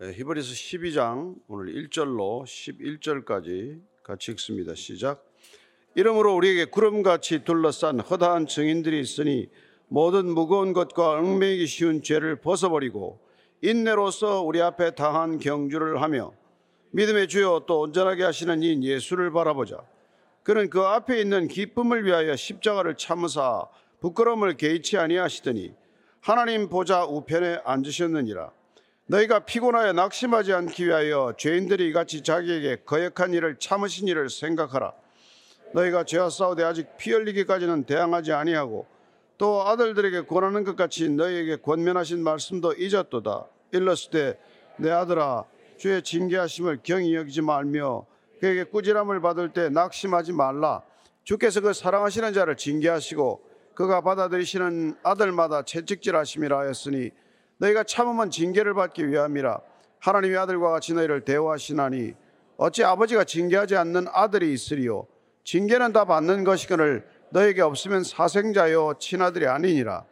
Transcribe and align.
네, 0.00 0.12
히브리서 0.12 0.52
12장 0.52 1.34
오늘 1.48 1.74
1절로 1.74 2.44
11절까지 2.44 3.80
같이 4.04 4.30
읽습니다. 4.30 4.76
시작. 4.76 5.26
이러므로 5.96 6.36
우리에게 6.36 6.66
구름같이 6.66 7.42
둘러싼 7.42 7.98
허다한 7.98 8.46
증인들이 8.46 9.00
있으니 9.00 9.48
모든 9.88 10.26
무거운 10.32 10.72
것과 10.72 11.18
얽매이기 11.18 11.66
쉬운 11.66 12.00
죄를 12.00 12.36
벗어버리고 12.36 13.18
인내로서 13.60 14.42
우리 14.42 14.62
앞에 14.62 14.92
당한 14.92 15.40
경주를 15.40 16.00
하며 16.00 16.32
믿음의 16.92 17.26
주요 17.26 17.66
또 17.66 17.80
온전하게 17.80 18.22
하시는 18.22 18.62
이 18.62 18.80
예수를 18.80 19.32
바라보자. 19.32 19.82
그는 20.44 20.70
그 20.70 20.80
앞에 20.80 21.20
있는 21.20 21.48
기쁨을 21.48 22.04
위하여 22.04 22.36
십자가를 22.36 22.96
참으사 22.96 23.66
부끄러움을 23.98 24.56
개의치 24.58 24.96
아니하시더니 24.96 25.74
하나님 26.20 26.68
보좌 26.68 27.04
우편에 27.04 27.62
앉으셨느니라. 27.64 28.57
너희가 29.10 29.40
피곤하여 29.40 29.94
낙심하지 29.94 30.52
않기 30.52 30.86
위하여 30.86 31.32
죄인들이 31.38 31.88
이같이 31.88 32.22
자기에게 32.22 32.82
거역한 32.84 33.32
일을 33.32 33.56
참으신 33.58 34.06
일을 34.06 34.28
생각하라. 34.28 34.92
너희가 35.72 36.04
죄와 36.04 36.28
싸우되 36.28 36.62
아직 36.62 36.88
피 36.98 37.12
흘리기까지는 37.12 37.84
대항하지 37.84 38.32
아니하고 38.32 38.86
또 39.38 39.62
아들들에게 39.66 40.26
권하는 40.26 40.62
것 40.62 40.76
같이 40.76 41.08
너희에게 41.08 41.56
권면하신 41.56 42.22
말씀도 42.22 42.74
잊었도다. 42.74 43.46
일렀을 43.72 44.10
때내 44.76 44.92
아들아 44.92 45.44
주의 45.78 46.02
징계하심을 46.02 46.80
경히 46.82 47.14
여기지 47.14 47.40
말며 47.40 48.04
그에게 48.40 48.64
꾸지람을 48.64 49.22
받을 49.22 49.54
때 49.54 49.70
낙심하지 49.70 50.32
말라. 50.32 50.82
주께서 51.24 51.62
그 51.62 51.72
사랑하시는 51.72 52.34
자를 52.34 52.58
징계하시고 52.58 53.40
그가 53.74 54.02
받아들이시는 54.02 54.96
아들마다 55.02 55.62
채찍질하심이라 55.62 56.58
하였으니 56.58 57.10
너희가 57.58 57.84
참으면 57.84 58.30
징계를 58.30 58.74
받기 58.74 59.08
위함이라. 59.08 59.60
하나님의 60.00 60.38
아들과 60.38 60.70
같이 60.70 60.94
너희를 60.94 61.24
대우하시나니 61.24 62.14
어찌 62.56 62.84
아버지가 62.84 63.24
징계하지 63.24 63.76
않는 63.76 64.06
아들이 64.12 64.52
있으리요? 64.52 65.06
징계는 65.44 65.92
다 65.92 66.04
받는 66.04 66.44
것이거늘 66.44 67.06
너에게 67.30 67.62
없으면 67.62 68.04
사생자요 68.04 68.94
친아들이 68.98 69.46
아니니라. 69.46 70.04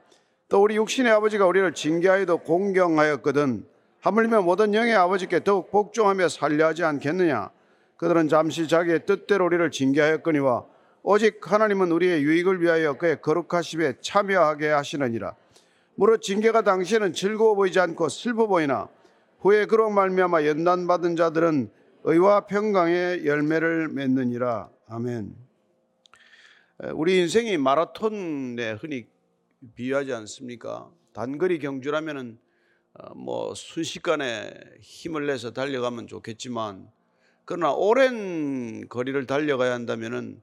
또 0.49 0.63
우리 0.63 0.77
육신의 0.77 1.11
아버지가 1.13 1.47
우리를 1.47 1.73
징계하여도 1.75 2.39
공경하였거든 2.39 3.67
하물며 4.01 4.43
모든 4.43 4.75
영의 4.75 4.95
아버지께 4.95 5.43
더욱 5.43 5.71
복종하며 5.71 6.29
살려 6.29 6.67
하지 6.67 6.85
않겠느냐? 6.85 7.51
그들은 7.97 8.29
잠시 8.29 8.69
자기의 8.69 9.07
뜻대로 9.07 9.47
우리를 9.47 9.69
징계하였거니와 9.71 10.65
오직 11.03 11.41
하나님은 11.51 11.91
우리의 11.93 12.23
유익을 12.23 12.61
위하여 12.61 12.95
그의 12.95 13.21
거룩하심에 13.21 13.95
참여하게 14.01 14.69
하시느니라 14.69 15.35
무릇 15.97 16.23
징계가 16.23 16.63
당시에는 16.63 17.13
즐거워 17.13 17.55
보이지 17.55 17.81
않고 17.81 18.09
슬퍼 18.09 18.47
보이나 18.47 18.89
후에 19.41 19.67
그로 19.67 19.91
말미암아 19.91 20.45
연단 20.45 20.87
받은 20.87 21.17
자들은 21.17 21.71
의와 22.05 22.47
평강의 22.47 23.27
열매를 23.27 23.89
맺느니라 23.89 24.71
아멘. 24.89 25.35
우리 26.95 27.19
인생이 27.19 27.57
마라톤에 27.57 28.73
흔히 28.73 29.07
비유하지 29.75 30.13
않습니까? 30.13 30.91
단거리 31.15 31.59
경주라면은 31.59 32.39
어, 32.99 33.15
뭐 33.15 33.55
순식간에 33.55 34.53
힘을 34.81 35.27
내서 35.27 35.53
달려가면 35.53 36.07
좋겠지만 36.07 36.89
그러나 37.45 37.73
오랜 37.73 38.89
거리를 38.89 39.27
달려가야 39.27 39.73
한다면은 39.73 40.43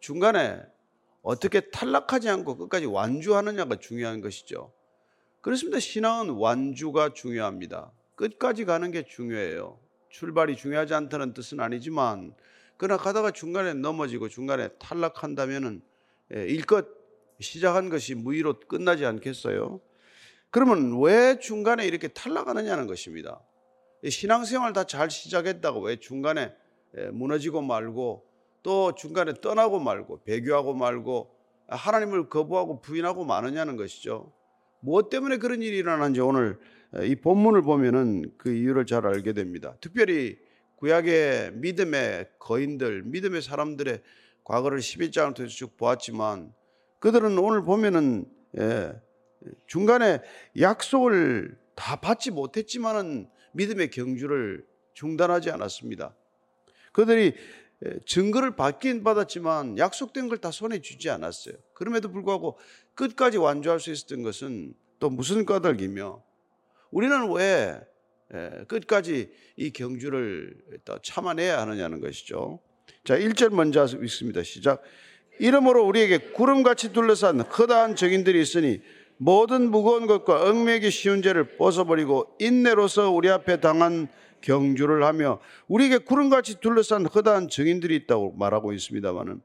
중간에 0.00 0.60
어떻게 1.22 1.60
탈락하지 1.60 2.28
않고 2.28 2.56
끝까지 2.56 2.86
완주하느냐가 2.86 3.76
중요한 3.76 4.20
것이죠. 4.20 4.72
그렇습니다. 5.40 5.78
신앙은 5.78 6.30
완주가 6.34 7.12
중요합니다. 7.12 7.92
끝까지 8.14 8.64
가는 8.64 8.90
게 8.90 9.04
중요해요. 9.04 9.78
출발이 10.10 10.56
중요하지 10.56 10.94
않다는 10.94 11.34
뜻은 11.34 11.60
아니지만 11.60 12.34
그러나 12.76 13.00
가다가 13.00 13.30
중간에 13.30 13.74
넘어지고 13.74 14.28
중간에 14.28 14.68
탈락한다면은 14.78 15.82
일껏 16.30 16.86
시작한 17.40 17.88
것이 17.88 18.14
무의로 18.14 18.60
끝나지 18.60 19.04
않겠어요? 19.04 19.80
그러면 20.50 21.00
왜 21.00 21.38
중간에 21.38 21.86
이렇게 21.86 22.08
탈락하느냐는 22.08 22.86
것입니다. 22.86 23.40
신앙생활 24.08 24.72
다 24.72 24.84
잘 24.84 25.10
시작했다고 25.10 25.80
왜 25.80 25.96
중간에 25.96 26.54
무너지고 27.12 27.62
말고 27.62 28.27
또 28.62 28.94
중간에 28.94 29.32
떠나고 29.40 29.78
말고 29.80 30.24
배교하고 30.24 30.74
말고 30.74 31.34
하나님을 31.68 32.28
거부하고 32.28 32.80
부인하고 32.80 33.24
마느냐는 33.24 33.76
것이죠. 33.76 34.32
무엇 34.80 35.10
때문에 35.10 35.38
그런 35.38 35.62
일이 35.62 35.78
일어나는지 35.78 36.20
오늘 36.20 36.58
이 37.02 37.16
본문을 37.16 37.62
보면은 37.62 38.32
그 38.38 38.52
이유를 38.52 38.86
잘 38.86 39.06
알게 39.06 39.32
됩니다. 39.32 39.76
특별히 39.80 40.38
구약의 40.76 41.52
믿음의 41.54 42.30
거인들, 42.38 43.02
믿음의 43.04 43.42
사람들의 43.42 44.00
과거를 44.44 44.78
11장을 44.78 45.34
통해서 45.34 45.54
쭉 45.54 45.76
보았지만 45.76 46.52
그들은 47.00 47.36
오늘 47.38 47.62
보면은 47.62 48.26
예, 48.58 48.92
중간에 49.66 50.20
약속을 50.58 51.58
다 51.74 51.96
받지 51.96 52.30
못했지만은 52.30 53.28
믿음의 53.52 53.90
경주를 53.90 54.64
중단하지 54.94 55.50
않았습니다. 55.50 56.14
그들이 56.92 57.34
증거를 58.06 58.56
받긴 58.56 59.04
받았지만 59.04 59.78
약속된 59.78 60.28
걸 60.28 60.38
다 60.38 60.50
손에 60.50 60.80
쥐지 60.80 61.10
않았어요. 61.10 61.54
그럼에도 61.74 62.10
불구하고 62.10 62.58
끝까지 62.94 63.38
완주할 63.38 63.78
수 63.80 63.92
있었던 63.92 64.22
것은 64.22 64.74
또 64.98 65.10
무슨 65.10 65.44
까닭이며 65.46 66.22
우리는 66.90 67.32
왜 67.32 67.80
끝까지 68.66 69.30
이 69.56 69.70
경주를 69.70 70.56
또 70.84 70.98
참아내야 71.00 71.60
하느냐는 71.60 72.00
것이죠. 72.00 72.60
자, 73.04 73.16
1절 73.16 73.54
먼저 73.54 73.84
읽습니다. 73.84 74.42
시작. 74.42 74.82
이러므로 75.38 75.86
우리에게 75.86 76.18
구름같이 76.32 76.92
둘러싼 76.92 77.40
허다한 77.40 77.94
적인들이 77.94 78.40
있으니 78.42 78.80
모든 79.18 79.70
무거운 79.70 80.06
것과 80.06 80.48
얽매기 80.48 80.90
쉬운 80.90 81.22
죄를 81.22 81.56
벗어버리고 81.56 82.36
인내로서 82.38 83.10
우리 83.10 83.30
앞에 83.30 83.60
당한 83.60 84.08
경주를 84.40 85.04
하며 85.04 85.40
우리에게 85.66 85.98
구름같이 85.98 86.60
둘러싼 86.60 87.06
허다한 87.06 87.48
증인들이 87.48 87.96
있다고 87.96 88.32
말하고 88.32 88.72
있습니다만은 88.72 89.40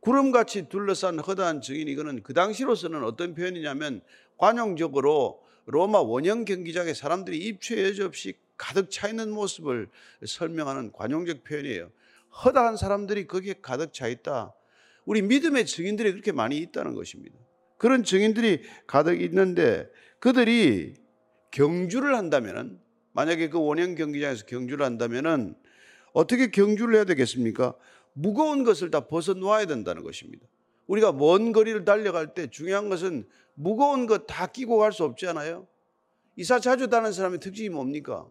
구름같이 0.00 0.68
둘러싼 0.68 1.18
허다한 1.18 1.62
증인 1.62 1.88
이거는 1.88 2.22
그 2.22 2.34
당시로서는 2.34 3.04
어떤 3.04 3.34
표현이냐면 3.34 4.02
관용적으로 4.36 5.42
로마 5.66 6.00
원형 6.00 6.44
경기장에 6.44 6.92
사람들이 6.92 7.38
입체 7.38 7.82
여지 7.82 8.02
없이 8.02 8.34
가득 8.56 8.90
차 8.90 9.08
있는 9.08 9.30
모습을 9.30 9.88
설명하는 10.26 10.92
관용적 10.92 11.44
표현이에요. 11.44 11.90
허다한 12.44 12.76
사람들이 12.76 13.26
거기에 13.26 13.54
가득 13.62 13.92
차 13.92 14.08
있다. 14.08 14.52
우리 15.06 15.22
믿음의 15.22 15.66
증인들이 15.66 16.12
그렇게 16.12 16.32
많이 16.32 16.58
있다는 16.58 16.94
것입니다. 16.94 17.36
그런 17.78 18.04
증인들이 18.04 18.62
가득 18.86 19.20
있는데 19.20 19.88
그들이 20.18 20.94
경주를 21.50 22.16
한다면은 22.16 22.80
만약에 23.14 23.48
그 23.48 23.58
원형 23.58 23.94
경기장에서 23.94 24.44
경주를 24.46 24.84
한다면은 24.84 25.54
어떻게 26.12 26.50
경주를 26.50 26.96
해야 26.96 27.04
되겠습니까? 27.04 27.74
무거운 28.12 28.62
것을 28.64 28.90
다 28.90 29.06
벗어 29.06 29.34
놓아야 29.34 29.66
된다는 29.66 30.02
것입니다. 30.02 30.46
우리가 30.86 31.12
먼 31.12 31.52
거리를 31.52 31.84
달려갈 31.84 32.34
때 32.34 32.48
중요한 32.48 32.88
것은 32.88 33.26
무거운 33.54 34.06
것 34.06 34.26
다 34.26 34.46
끼고 34.46 34.78
갈 34.78 34.92
수 34.92 35.04
없지 35.04 35.26
않아요? 35.28 35.66
이사 36.36 36.58
자주 36.58 36.88
다는 36.88 37.12
사람의 37.12 37.40
특징이 37.40 37.68
뭡니까? 37.68 38.26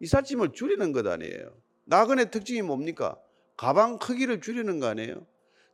이삿짐을 0.00 0.52
줄이는 0.52 0.92
것 0.92 1.06
아니에요. 1.06 1.52
나그네 1.84 2.30
특징이 2.30 2.62
뭡니까? 2.62 3.16
가방 3.56 3.98
크기를 3.98 4.40
줄이는 4.40 4.78
거 4.80 4.86
아니에요? 4.86 5.26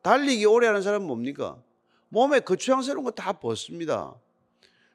달리기 0.03 0.44
오래 0.47 0.66
하는 0.66 0.83
사람은 0.83 1.06
뭡니까? 1.06 1.62
몸에 2.10 2.41
거추장스러운 2.41 3.04
거 3.04 3.10
다 3.10 3.33
벗습니다. 3.33 4.15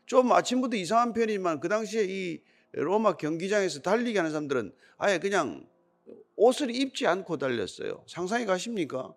좀 0.05 0.31
아침부터 0.31 0.77
이상한 0.77 1.13
편이지만 1.13 1.59
그 1.59 1.67
당시에 1.69 2.05
이 2.07 2.41
로마 2.71 3.17
경기장에서 3.17 3.81
달리기 3.81 4.17
하는 4.17 4.31
사람들은 4.31 4.73
아예 4.97 5.19
그냥 5.19 5.67
옷을 6.35 6.73
입지 6.73 7.07
않고 7.07 7.37
달렸어요. 7.37 8.03
상상이 8.07 8.45
가십니까? 8.45 9.13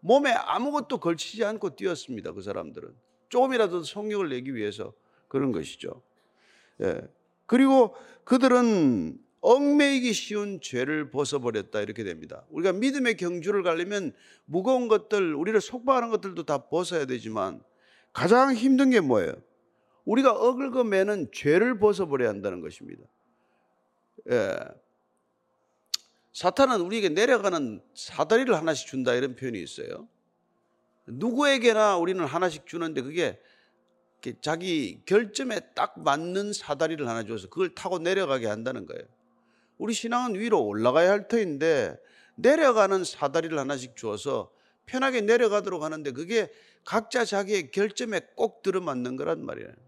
몸에 0.00 0.30
아무것도 0.30 0.98
걸치지 0.98 1.44
않고 1.44 1.76
뛰었습니다. 1.76 2.32
그 2.32 2.42
사람들은. 2.42 2.94
조금이라도 3.28 3.82
성력을 3.82 4.28
내기 4.28 4.54
위해서 4.54 4.92
그런 5.28 5.52
것이죠. 5.52 6.02
예. 6.82 7.00
그리고 7.46 7.94
그들은 8.24 9.18
얽매이기 9.40 10.12
쉬운 10.12 10.60
죄를 10.60 11.10
벗어버렸다 11.10 11.80
이렇게 11.80 12.02
됩니다. 12.02 12.44
우리가 12.50 12.72
믿음의 12.72 13.16
경주를 13.16 13.62
가려면 13.62 14.12
무거운 14.44 14.88
것들, 14.88 15.34
우리를 15.34 15.60
속박하는 15.60 16.10
것들도 16.10 16.44
다 16.44 16.66
벗어야 16.66 17.04
되지만 17.04 17.62
가장 18.12 18.54
힘든 18.54 18.90
게 18.90 19.00
뭐예요? 19.00 19.34
우리가 20.06 20.32
어글거 20.32 20.84
매는 20.84 21.30
죄를 21.32 21.78
벗어버려야 21.78 22.30
한다는 22.30 22.60
것입니다. 22.60 23.04
예. 24.30 24.56
사탄은 26.32 26.80
우리에게 26.80 27.10
내려가는 27.10 27.82
사다리를 27.94 28.54
하나씩 28.54 28.86
준다 28.86 29.14
이런 29.14 29.36
표현이 29.36 29.60
있어요. 29.60 30.08
누구에게나 31.06 31.96
우리는 31.98 32.24
하나씩 32.24 32.66
주는데 32.66 33.02
그게 33.02 33.40
자기 34.40 35.00
결점에 35.06 35.60
딱 35.74 36.00
맞는 36.00 36.52
사다리를 36.52 37.06
하나 37.06 37.24
줘서 37.24 37.48
그걸 37.48 37.74
타고 37.74 37.98
내려가게 37.98 38.46
한다는 38.46 38.86
거예요. 38.86 39.02
우리 39.78 39.92
신앙은 39.92 40.34
위로 40.34 40.64
올라가야 40.64 41.10
할 41.10 41.28
터인데 41.28 41.96
내려가는 42.36 43.04
사다리를 43.04 43.56
하나씩 43.58 43.96
주어서 43.96 44.52
편하게 44.84 45.20
내려가도록 45.20 45.82
하는데 45.82 46.10
그게 46.12 46.50
각자 46.84 47.24
자기의 47.24 47.70
결점에 47.70 48.20
꼭 48.34 48.62
들어맞는 48.62 49.16
거란 49.16 49.44
말이에요. 49.44 49.85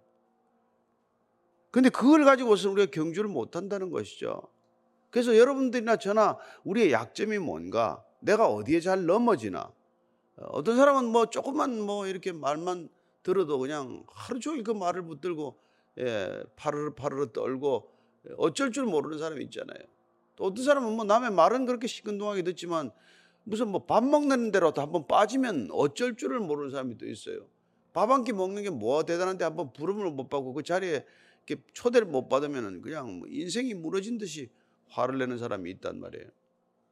근데 1.70 1.90
그걸 1.90 2.24
가지고서 2.24 2.70
우리가 2.70 2.90
경주를 2.90 3.28
못 3.30 3.56
한다는 3.56 3.90
것이죠. 3.90 4.42
그래서 5.10 5.36
여러분들이나 5.36 5.96
저나 5.96 6.38
우리의 6.64 6.92
약점이 6.92 7.38
뭔가, 7.38 8.04
내가 8.20 8.48
어디에 8.48 8.80
잘 8.80 9.06
넘어지나. 9.06 9.72
어떤 10.36 10.76
사람은 10.76 11.06
뭐 11.06 11.26
조금만 11.26 11.80
뭐 11.80 12.06
이렇게 12.06 12.32
말만 12.32 12.88
들어도 13.22 13.58
그냥 13.58 14.04
하루 14.08 14.40
종일 14.40 14.62
그 14.62 14.70
말을 14.70 15.02
붙들고 15.02 15.58
예, 15.98 16.42
파르르 16.56 16.94
파르르 16.94 17.32
떨고 17.32 17.90
어쩔 18.36 18.70
줄 18.70 18.84
모르는 18.84 19.18
사람이 19.18 19.42
있잖아요. 19.46 19.78
또 20.36 20.44
어떤 20.44 20.64
사람은 20.64 20.92
뭐 20.94 21.04
남의 21.04 21.32
말은 21.32 21.66
그렇게 21.66 21.86
시큰둥하게 21.88 22.42
듣지만 22.42 22.92
무슨 23.44 23.68
뭐 23.68 23.84
밥 23.86 24.04
먹는 24.04 24.52
대로도 24.52 24.80
한번 24.80 25.06
빠지면 25.08 25.70
어쩔 25.72 26.16
줄을 26.16 26.38
모르는 26.40 26.70
사람이 26.70 26.98
또 26.98 27.06
있어요. 27.08 27.46
밥 27.92 28.10
한 28.10 28.22
끼 28.24 28.32
먹는 28.32 28.62
게 28.62 28.70
뭐가 28.70 29.02
대단한데 29.04 29.44
한번 29.44 29.72
부름을 29.72 30.10
못 30.12 30.28
받고 30.28 30.52
그 30.54 30.62
자리에 30.62 31.04
초대를 31.72 32.06
못 32.06 32.28
받으면 32.28 32.82
그냥 32.82 33.20
뭐 33.20 33.28
인생이 33.28 33.74
무너진 33.74 34.18
듯이 34.18 34.50
화를 34.88 35.18
내는 35.18 35.38
사람이 35.38 35.70
있단 35.72 36.00
말이에요. 36.00 36.26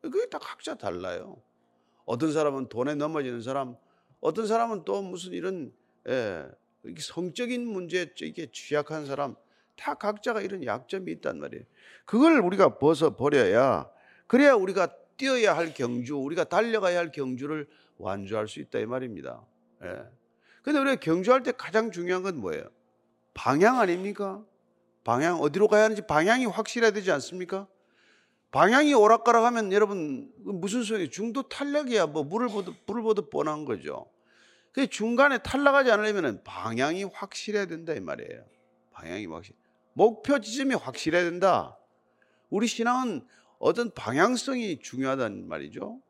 그게 0.00 0.28
다 0.28 0.38
각자 0.38 0.74
달라요. 0.74 1.42
어떤 2.04 2.32
사람은 2.32 2.68
돈에 2.68 2.94
넘어지는 2.94 3.42
사람, 3.42 3.76
어떤 4.20 4.46
사람은 4.46 4.84
또 4.84 5.02
무슨 5.02 5.32
이런 5.32 5.72
예, 6.08 6.46
성적인 6.98 7.66
문제에 7.66 8.06
이게 8.22 8.50
취약한 8.52 9.06
사람, 9.06 9.34
다 9.76 9.94
각자가 9.94 10.40
이런 10.40 10.64
약점이 10.64 11.10
있단 11.12 11.40
말이에요. 11.40 11.64
그걸 12.04 12.40
우리가 12.40 12.78
벗어 12.78 13.16
버려야 13.16 13.90
그래야 14.26 14.54
우리가 14.54 14.94
뛰어야 15.16 15.56
할 15.56 15.74
경주, 15.74 16.16
우리가 16.16 16.44
달려가야 16.44 16.98
할 16.98 17.10
경주를 17.10 17.68
완주할 17.98 18.48
수 18.48 18.60
있다 18.60 18.78
이 18.78 18.86
말입니다. 18.86 19.44
예. 19.82 20.04
근데 20.62 20.78
우리가 20.78 20.96
경주할 20.96 21.42
때 21.42 21.52
가장 21.52 21.90
중요한 21.90 22.22
건 22.22 22.38
뭐예요? 22.38 22.68
방향 23.36 23.78
아닙니까? 23.78 24.42
방향 25.04 25.40
어디로 25.40 25.68
가야 25.68 25.84
하는지 25.84 26.02
방향이 26.02 26.46
확실해야 26.46 26.90
되지 26.90 27.12
않습니까? 27.12 27.68
방향이 28.50 28.94
오락가락하면 28.94 29.72
여러분 29.72 30.32
무슨 30.38 30.82
소리? 30.82 31.10
중도 31.10 31.42
탄력이야. 31.48 32.06
뭐 32.06 32.24
물을 32.24 32.48
보듯 32.48 32.86
불을 32.86 33.02
보듯 33.02 33.30
뻔한 33.30 33.66
거죠. 33.66 34.06
그 34.72 34.86
중간에 34.86 35.38
탈락하지 35.38 35.90
않으려면 35.90 36.42
방향이 36.42 37.04
확실해야 37.04 37.66
된다 37.66 37.92
이 37.92 38.00
말이에요. 38.00 38.44
방향이 38.92 39.26
확실. 39.26 39.54
목표 39.92 40.40
지점이 40.40 40.74
확실해야 40.74 41.22
된다. 41.24 41.78
우리 42.48 42.66
신앙은 42.66 43.26
어떤 43.58 43.92
방향성이 43.92 44.80
중요하다는 44.80 45.46
말이죠. 45.46 46.00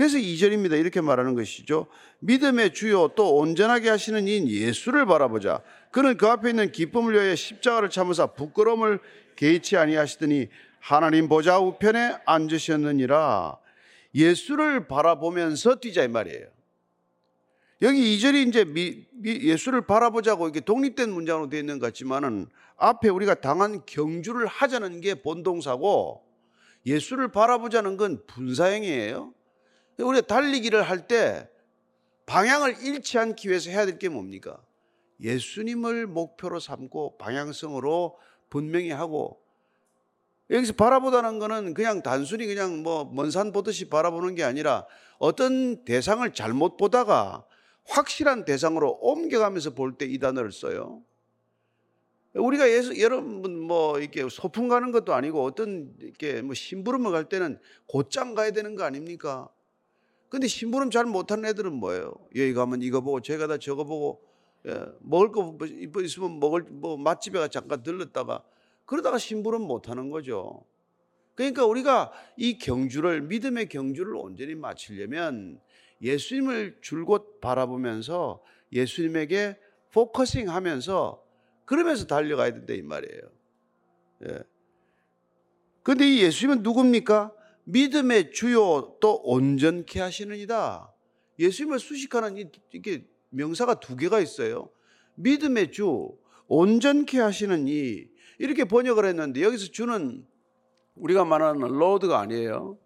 그래서 0.00 0.16
2절입니다. 0.16 0.80
이렇게 0.80 1.02
말하는 1.02 1.34
것이죠. 1.34 1.86
믿음의 2.20 2.72
주요 2.72 3.08
또 3.08 3.36
온전하게 3.36 3.90
하시는 3.90 4.26
이 4.26 4.50
예수를 4.50 5.04
바라보자. 5.04 5.60
그는 5.90 6.16
그 6.16 6.26
앞에 6.26 6.48
있는 6.48 6.72
기쁨을 6.72 7.12
위하여 7.12 7.34
십자가를 7.34 7.90
참으사 7.90 8.28
부끄러움을 8.28 8.98
개의치 9.36 9.76
아니하시더니 9.76 10.48
하나님 10.78 11.28
보좌 11.28 11.58
우편에 11.58 12.16
앉으셨느니라. 12.24 13.58
예수를 14.14 14.88
바라보면서 14.88 15.80
뛰자 15.80 16.02
이 16.02 16.08
말이에요. 16.08 16.46
여기 17.82 18.16
2절이 18.16 18.48
이제 18.48 18.64
미, 18.64 19.04
미, 19.12 19.38
예수를 19.42 19.82
바라보자고 19.82 20.46
이렇게 20.46 20.60
독립된 20.60 21.10
문장으로 21.10 21.50
되어 21.50 21.60
있는 21.60 21.78
것 21.78 21.84
같지만은 21.88 22.46
앞에 22.78 23.10
우리가 23.10 23.34
당한 23.34 23.82
경주를 23.84 24.46
하자는 24.46 25.02
게 25.02 25.16
본동사고 25.16 26.22
예수를 26.86 27.28
바라보자는 27.28 27.98
건 27.98 28.22
분사형이에요. 28.26 29.34
우리가 30.02 30.26
달리기를 30.26 30.82
할 30.82 31.06
때 31.06 31.48
방향을 32.26 32.82
잃지 32.82 33.18
않기 33.18 33.48
위해서 33.48 33.70
해야 33.70 33.86
될 33.86 33.98
게 33.98 34.08
뭡니까? 34.08 34.62
예수님을 35.20 36.06
목표로 36.06 36.60
삼고 36.60 37.18
방향성으로 37.18 38.16
분명히 38.48 38.90
하고 38.90 39.40
여기서 40.50 40.72
바라보다는 40.74 41.38
거는 41.38 41.74
그냥 41.74 42.02
단순히 42.02 42.46
그냥 42.46 42.82
뭐 42.82 43.04
먼 43.12 43.30
산 43.30 43.52
보듯이 43.52 43.88
바라보는 43.88 44.34
게 44.34 44.42
아니라 44.44 44.86
어떤 45.18 45.84
대상을 45.84 46.32
잘못 46.34 46.76
보다가 46.76 47.44
확실한 47.84 48.44
대상으로 48.44 48.98
옮겨가면서 49.00 49.74
볼 49.74 49.96
때 49.98 50.06
이 50.06 50.18
단어를 50.18 50.52
써요. 50.52 51.02
우리가 52.34 52.70
예수, 52.70 53.00
여러분 53.00 53.58
뭐 53.60 53.98
이렇게 53.98 54.28
소풍 54.28 54.68
가는 54.68 54.92
것도 54.92 55.14
아니고 55.14 55.42
어떤 55.44 55.94
이렇게 55.98 56.42
뭐 56.42 56.54
심부름을 56.54 57.10
갈 57.10 57.28
때는 57.28 57.58
곧장 57.86 58.34
가야 58.34 58.52
되는 58.52 58.76
거 58.76 58.84
아닙니까? 58.84 59.48
근데 60.30 60.46
심부름 60.46 60.90
잘 60.90 61.04
못하는 61.04 61.44
애들은 61.50 61.74
뭐예요? 61.74 62.14
여기 62.36 62.54
가면 62.54 62.82
이거 62.82 63.00
보고 63.00 63.20
저기 63.20 63.38
가다 63.38 63.58
저거 63.58 63.84
보고 63.84 64.22
예, 64.66 64.86
먹을 65.00 65.32
거뭐 65.32 65.58
있으면 66.04 66.38
먹을 66.38 66.62
뭐 66.62 66.96
맛집에 66.96 67.38
가 67.38 67.48
잠깐 67.48 67.82
들렀다가 67.82 68.44
그러다가 68.86 69.18
심부름 69.18 69.62
못하는 69.62 70.08
거죠. 70.08 70.64
그러니까 71.34 71.66
우리가 71.66 72.12
이 72.36 72.58
경주를 72.58 73.22
믿음의 73.22 73.68
경주를 73.68 74.14
온전히 74.14 74.54
마치려면 74.54 75.60
예수님을 76.00 76.78
줄곧 76.80 77.40
바라보면서 77.40 78.40
예수님에게 78.72 79.58
focusing 79.92 80.48
하면서 80.48 81.24
그러면서 81.64 82.06
달려가야 82.06 82.52
된다 82.52 82.72
이 82.72 82.82
말이에요. 82.82 83.22
예. 84.28 84.38
근데 85.82 86.06
이 86.08 86.22
예수님은 86.22 86.62
누굽니까? 86.62 87.32
믿음의 87.72 88.32
주요 88.32 88.96
또 89.00 89.20
온전케 89.22 90.00
하시는 90.00 90.61
이다. 90.61 90.92
예수님을 91.38 91.78
수식하는 91.78 92.50
이게 92.72 93.06
명사가 93.30 93.80
두 93.80 93.96
개가 93.96 94.20
있어요. 94.20 94.70
믿음의 95.14 95.72
주, 95.72 96.10
온전케 96.48 97.18
하시는 97.20 97.68
이 97.68 98.06
이렇게 98.38 98.64
번역을 98.64 99.04
했는데 99.04 99.42
여기서 99.42 99.70
주는 99.70 100.26
우리가 100.96 101.24
말하는 101.24 101.60
Lord가 101.60 102.18
아니에요. 102.18 102.78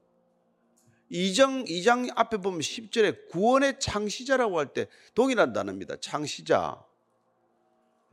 2장, 1.11 1.67
2장 1.69 2.11
앞에 2.17 2.39
보면 2.39 2.61
10절에 2.61 3.29
구원의 3.31 3.79
창시자라고 3.79 4.59
할 4.59 4.73
때 4.73 4.89
동일한 5.15 5.53
단어입니다. 5.53 5.97
창시자. 6.01 6.85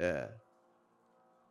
예. 0.01 0.27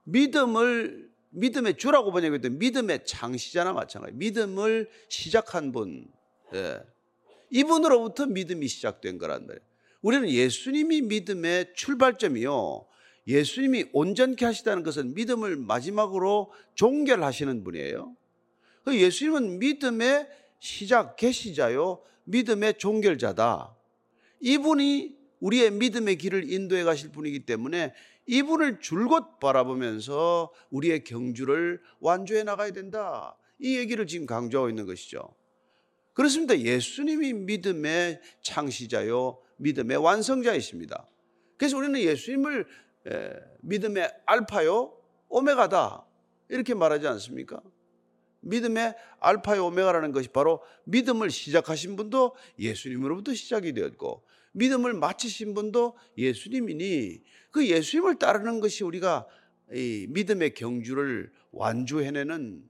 믿음을 0.04 1.09
믿음의 1.30 1.76
주라고 1.76 2.12
번역했던 2.12 2.58
믿음의 2.58 3.04
창시자나 3.06 3.72
마찬가지. 3.72 4.14
믿음을 4.16 4.88
시작한 5.08 5.72
분. 5.72 6.06
예. 6.54 6.80
이분으로부터 7.50 8.26
믿음이 8.26 8.68
시작된 8.68 9.18
거란 9.18 9.46
말이에요. 9.46 9.60
우리는 10.02 10.28
예수님이 10.28 11.02
믿음의 11.02 11.74
출발점이요. 11.74 12.86
예수님이 13.26 13.86
온전케 13.92 14.44
하시다는 14.44 14.82
것은 14.82 15.14
믿음을 15.14 15.56
마지막으로 15.56 16.52
종결하시는 16.74 17.62
분이에요. 17.64 18.16
그 18.84 18.98
예수님은 18.98 19.58
믿음의 19.58 20.28
시작, 20.58 21.16
계시자요. 21.16 22.02
믿음의 22.24 22.78
종결자다. 22.78 23.74
이분이 24.40 25.16
우리의 25.40 25.70
믿음의 25.72 26.16
길을 26.16 26.50
인도해 26.50 26.82
가실 26.82 27.10
분이기 27.10 27.40
때문에 27.40 27.94
이분을 28.30 28.78
줄곧 28.78 29.40
바라보면서 29.40 30.52
우리의 30.70 31.02
경주를 31.02 31.80
완주해 31.98 32.44
나가야 32.44 32.70
된다. 32.70 33.36
이 33.58 33.76
얘기를 33.76 34.06
지금 34.06 34.24
강조하고 34.24 34.68
있는 34.68 34.86
것이죠. 34.86 35.34
그렇습니다. 36.12 36.56
예수님이 36.56 37.32
믿음의 37.32 38.20
창시자요, 38.42 39.40
믿음의 39.56 39.96
완성자이십니다. 39.96 41.08
그래서 41.56 41.76
우리는 41.76 41.98
예수님을 41.98 42.68
믿음의 43.62 44.08
알파요, 44.26 44.96
오메가다. 45.28 46.06
이렇게 46.50 46.74
말하지 46.74 47.08
않습니까? 47.08 47.60
믿음의 48.42 48.94
알파요, 49.18 49.66
오메가라는 49.66 50.12
것이 50.12 50.28
바로 50.28 50.62
믿음을 50.84 51.30
시작하신 51.30 51.96
분도 51.96 52.36
예수님으로부터 52.60 53.34
시작이 53.34 53.72
되었고, 53.72 54.22
믿음을 54.52 54.94
마치신 54.94 55.54
분도 55.54 55.96
예수님이니 56.16 57.22
그 57.50 57.66
예수님을 57.66 58.16
따르는 58.18 58.60
것이 58.60 58.84
우리가 58.84 59.26
이 59.72 60.06
믿음의 60.10 60.54
경주를 60.54 61.32
완주해내는 61.52 62.68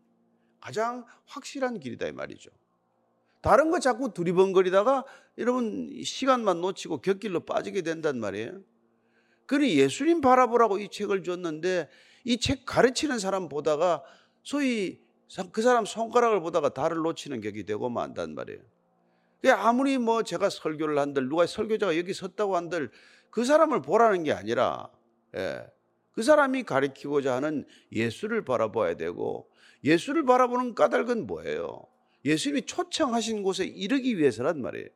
가장 0.60 1.04
확실한 1.26 1.80
길이다 1.80 2.06
이 2.08 2.12
말이죠. 2.12 2.50
다른 3.40 3.70
거 3.70 3.78
자꾸 3.78 4.12
두리번거리다가 4.12 5.04
여러분 5.38 5.90
시간만 6.02 6.60
놓치고 6.60 7.00
곁길로 7.00 7.40
빠지게 7.40 7.82
된단 7.82 8.20
말이에요. 8.20 8.60
그러니 9.46 9.76
예수님 9.78 10.20
바라보라고 10.20 10.78
이 10.78 10.88
책을 10.90 11.22
줬는데 11.24 11.88
이 12.24 12.36
책 12.38 12.66
가르치는 12.66 13.18
사람 13.18 13.48
보다가 13.48 14.02
소위 14.42 15.00
그 15.52 15.62
사람 15.62 15.86
손가락을 15.86 16.40
보다가 16.40 16.70
달을 16.70 16.98
놓치는 16.98 17.40
격이 17.40 17.64
되고 17.64 17.88
만단 17.88 18.34
말이에요. 18.34 18.60
아무리 19.56 19.96
뭐 19.96 20.22
제가 20.22 20.50
설교를 20.50 20.98
한들 20.98 21.28
누가 21.28 21.46
설교자가 21.46 21.96
여기 21.96 22.12
섰다고 22.12 22.56
한들 22.56 22.90
그 23.30 23.44
사람을 23.44 23.82
보라는 23.82 24.24
게 24.24 24.32
아니라 24.32 24.90
예, 25.36 25.64
그 26.12 26.22
사람이 26.22 26.64
가리키고자 26.64 27.36
하는 27.36 27.64
예수를 27.92 28.44
바라봐야 28.44 28.94
되고 28.96 29.48
예수를 29.84 30.24
바라보는 30.24 30.74
까닭은 30.74 31.26
뭐예요? 31.26 31.86
예수님이 32.24 32.62
초청하신 32.62 33.42
곳에 33.42 33.64
이르기 33.64 34.18
위해서란 34.18 34.60
말이에요. 34.60 34.88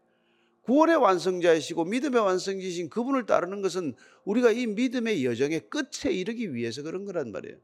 구원의 0.63 0.97
완성자이시고 0.97 1.85
믿음의 1.85 2.21
완성자이신 2.21 2.89
그분을 2.89 3.27
따르는 3.27 3.63
것은 3.63 3.95
우리가 4.25 4.51
이 4.51 4.67
믿음의 4.67 5.25
여정의 5.25 5.69
끝에 5.69 6.13
이르기 6.13 6.55
위해서 6.55 6.83
그런 6.83 7.05
거란 7.05 7.33
말이에요. 7.33 7.57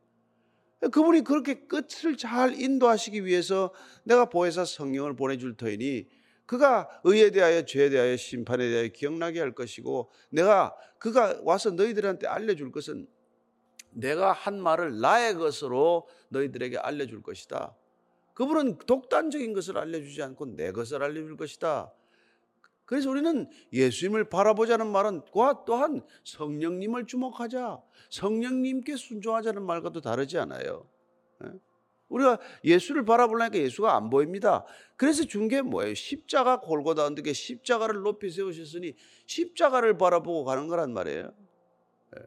그분이 0.92 1.24
그렇게 1.24 1.66
끝을 1.66 2.16
잘 2.16 2.58
인도하시기 2.58 3.24
위해서 3.26 3.72
내가 4.04 4.26
보혜사 4.26 4.64
성령을 4.64 5.14
보내줄 5.14 5.56
터이니 5.56 6.06
그가 6.50 6.88
의에 7.04 7.30
대하여 7.30 7.64
죄에 7.64 7.90
대하여 7.90 8.16
심판에 8.16 8.68
대하여 8.68 8.88
기억나게 8.88 9.38
할 9.38 9.54
것이고 9.54 10.10
내가 10.30 10.74
그가 10.98 11.38
와서 11.44 11.70
너희들한테 11.70 12.26
알려줄 12.26 12.72
것은 12.72 13.06
내가 13.92 14.32
한 14.32 14.60
말을 14.60 14.98
나의 14.98 15.34
것으로 15.34 16.08
너희들에게 16.30 16.76
알려줄 16.78 17.22
것이다. 17.22 17.76
그분은 18.34 18.78
독단적인 18.78 19.52
것을 19.52 19.78
알려주지 19.78 20.24
않고 20.24 20.56
내 20.56 20.72
것을 20.72 21.04
알려줄 21.04 21.36
것이다. 21.36 21.92
그래서 22.84 23.10
우리는 23.10 23.48
예수님을 23.72 24.28
바라보자는 24.28 24.88
말은 24.88 25.22
또한 25.64 26.02
성령님을 26.24 27.06
주목하자. 27.06 27.80
성령님께 28.10 28.96
순종하자는 28.96 29.62
말과도 29.62 30.00
다르지 30.00 30.36
않아요. 30.38 30.88
예? 32.10 32.14
우리가 32.14 32.38
예수를 32.64 33.04
바라보려니까 33.04 33.58
예수가 33.58 33.94
안 33.94 34.10
보입니다. 34.10 34.64
그래서 34.96 35.24
준게 35.24 35.62
뭐예요? 35.62 35.94
십자가 35.94 36.60
골고다 36.60 37.04
언덕에 37.04 37.32
십자가를 37.32 38.02
높이 38.02 38.30
세우셨으니 38.30 38.94
십자가를 39.26 39.96
바라보고 39.96 40.44
가는 40.44 40.68
거란 40.68 40.92
말이에요. 40.92 41.32
예. 42.16 42.22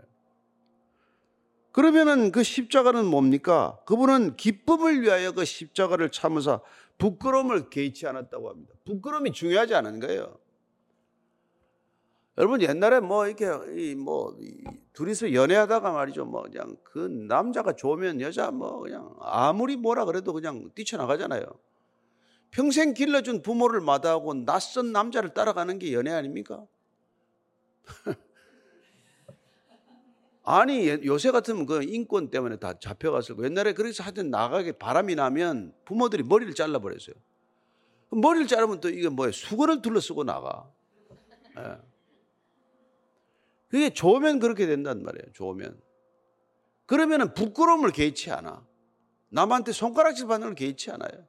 그러면은 1.72 2.32
그 2.32 2.44
십자가는 2.44 3.06
뭡니까? 3.06 3.80
그분은 3.86 4.38
기쁨을 4.38 5.02
위하여 5.02 5.32
그 5.32 5.46
십자가를 5.46 6.10
참으사 6.10 6.62
부끄러움을 6.98 7.70
개의치 7.70 8.08
않았다고 8.08 8.50
합니다. 8.50 8.74
부끄러움이 8.86 9.32
중요하지 9.32 9.76
않은 9.76 10.00
거예요. 10.00 10.40
여러분 12.38 12.62
옛날에 12.62 13.00
뭐 13.00 13.28
이렇게 13.28 13.48
뭐 13.96 14.36
둘이서 14.94 15.34
연애하다가 15.34 15.92
말이죠 15.92 16.26
뭐 16.26 16.44
그냥 16.44 16.78
그 16.84 16.98
남자가 17.00 17.74
좋으면 17.74 18.22
여자 18.22 18.50
뭐 18.50 18.80
그냥 18.80 19.16
아무리 19.20 19.76
뭐라 19.78 20.06
그래도 20.06 20.34
그냥 20.34 20.72
뛰쳐나가잖아요. 20.74 21.46
평생 22.50 22.94
길러준 22.94 23.42
부모를 23.42 23.82
마다하고 23.82 24.46
낯선 24.46 24.92
남자를 24.92 25.34
따라가는 25.34 25.80
게 25.80 25.94
연애 25.94 26.12
아닙니까? 26.12 26.66
아니 30.46 30.88
요새 31.06 31.32
같으면 31.32 31.66
그 31.66 31.84
인권 31.84 32.30
때문에 32.30 32.58
다 32.58 32.78
잡혀갔을 32.80 33.36
거 33.36 33.46
옛날에 33.46 33.74
그래서 33.74 34.04
하여튼 34.04 34.30
나가게 34.30 34.74
바람이 34.74 35.16
나면 35.16 35.74
부모들이 35.86 36.24
머리를 36.24 36.54
잘라버렸어요. 36.54 37.16
머리를 38.10 38.48
자르면 38.48 38.80
또 38.82 38.90
이게 38.90 39.10
뭐예요? 39.10 39.32
수건을 39.32 39.82
둘러쓰고 39.82 40.24
나가. 40.24 40.70
예. 41.58 41.93
그게 43.74 43.90
좋으면 43.90 44.38
그렇게 44.38 44.68
된단 44.68 45.02
말이에요. 45.02 45.34
좋으면. 45.34 45.82
그러면은 46.86 47.34
부끄러움을 47.34 47.92
개의치 47.92 48.30
않아. 48.30 48.64
남한테 49.30 49.72
손가락질 49.72 50.28
받는 50.28 50.50
걸 50.50 50.54
개의치 50.54 50.92
않아요. 50.92 51.28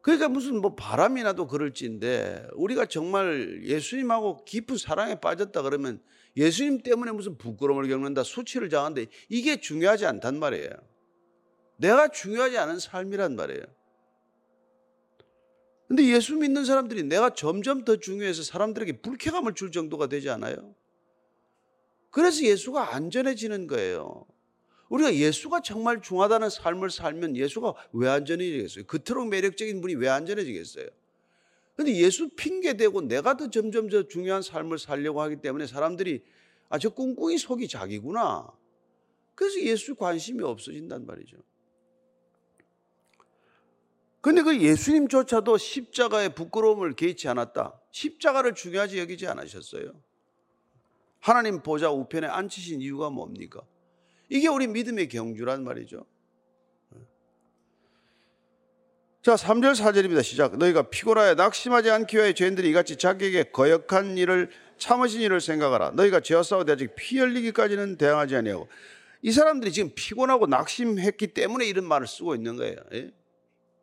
그러니까 0.00 0.28
무슨 0.28 0.60
뭐 0.60 0.74
바람이 0.74 1.22
나도 1.22 1.46
그럴지인데 1.46 2.48
우리가 2.54 2.86
정말 2.86 3.62
예수님하고 3.62 4.44
깊은 4.44 4.78
사랑에 4.78 5.20
빠졌다 5.20 5.62
그러면 5.62 6.02
예수님 6.36 6.82
때문에 6.82 7.12
무슨 7.12 7.38
부끄러움을 7.38 7.86
겪는다, 7.86 8.24
수치를 8.24 8.68
당한다 8.68 9.02
이게 9.28 9.60
중요하지 9.60 10.06
않단 10.06 10.40
말이에요. 10.40 10.70
내가 11.76 12.08
중요하지 12.08 12.58
않은 12.58 12.80
삶이란 12.80 13.36
말이에요. 13.36 13.62
근데 15.92 16.06
예수 16.06 16.36
믿는 16.36 16.64
사람들이 16.64 17.02
내가 17.02 17.34
점점 17.34 17.84
더 17.84 17.96
중요해서 17.96 18.44
사람들에게 18.44 19.02
불쾌감을 19.02 19.52
줄 19.52 19.70
정도가 19.70 20.06
되지 20.06 20.30
않아요? 20.30 20.74
그래서 22.08 22.44
예수가 22.44 22.94
안전해지는 22.94 23.66
거예요. 23.66 24.24
우리가 24.88 25.14
예수가 25.14 25.60
정말 25.60 26.00
중하다는 26.00 26.48
삶을 26.48 26.88
살면 26.88 27.36
예수가 27.36 27.74
왜 27.92 28.08
안전해지겠어요? 28.08 28.86
그토록 28.86 29.28
매력적인 29.28 29.82
분이 29.82 29.96
왜 29.96 30.08
안전해지겠어요? 30.08 30.86
근데 31.76 31.94
예수 31.96 32.30
핑계대고 32.30 33.02
내가 33.02 33.36
더 33.36 33.50
점점 33.50 33.90
더 33.90 34.08
중요한 34.08 34.40
삶을 34.40 34.78
살려고 34.78 35.20
하기 35.20 35.42
때문에 35.42 35.66
사람들이 35.66 36.24
아, 36.70 36.78
저 36.78 36.88
꿍꿍이 36.88 37.36
속이 37.36 37.68
자기구나. 37.68 38.50
그래서 39.34 39.60
예수 39.60 39.94
관심이 39.94 40.42
없어진단 40.42 41.04
말이죠. 41.04 41.36
근데 44.22 44.42
그 44.42 44.58
예수님조차도 44.58 45.58
십자가의 45.58 46.34
부끄러움을 46.34 46.94
개의치 46.94 47.28
않았다. 47.28 47.78
십자가를 47.90 48.54
중요하지 48.54 49.00
여기지 49.00 49.26
않으셨어요. 49.26 49.92
하나님 51.18 51.60
보좌 51.60 51.90
우편에 51.90 52.28
앉히신 52.28 52.80
이유가 52.80 53.10
뭡니까? 53.10 53.60
이게 54.28 54.46
우리 54.46 54.68
믿음의 54.68 55.08
경주란 55.08 55.64
말이죠. 55.64 56.06
자, 59.22 59.34
3절 59.34 59.74
4절입니다. 59.74 60.22
시작. 60.22 60.56
너희가 60.56 60.90
피곤하여 60.90 61.34
낙심하지 61.34 61.90
않기 61.90 62.16
위하여 62.16 62.32
죄인들이 62.32 62.70
이같이 62.70 62.96
자기에게 62.96 63.50
거역한 63.50 64.18
일을 64.18 64.50
참으신 64.78 65.20
일을 65.20 65.40
생각하라. 65.40 65.90
너희가 65.90 66.20
죄와 66.20 66.44
싸우되 66.44 66.72
아직 66.72 66.94
피 66.94 67.18
흘리기까지는 67.18 67.98
대항하지 67.98 68.36
아니하고 68.36 68.68
이 69.22 69.32
사람들이 69.32 69.72
지금 69.72 69.90
피곤하고 69.94 70.46
낙심했기 70.46 71.34
때문에 71.34 71.66
이런 71.66 71.86
말을 71.86 72.06
쓰고 72.06 72.36
있는 72.36 72.56
거예요. 72.56 72.76
예? 72.94 73.12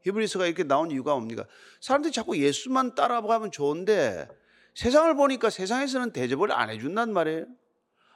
히브리서가 0.03 0.45
이렇게 0.45 0.63
나온 0.63 0.91
이유가 0.91 1.13
뭡니까? 1.13 1.45
사람들이 1.81 2.11
자꾸 2.13 2.37
예수만 2.37 2.95
따라가면 2.95 3.51
좋은데 3.51 4.27
세상을 4.75 5.13
보니까 5.15 5.49
세상에서는 5.49 6.11
대접을 6.11 6.51
안 6.51 6.69
해준단 6.69 7.11
말이에요. 7.13 7.45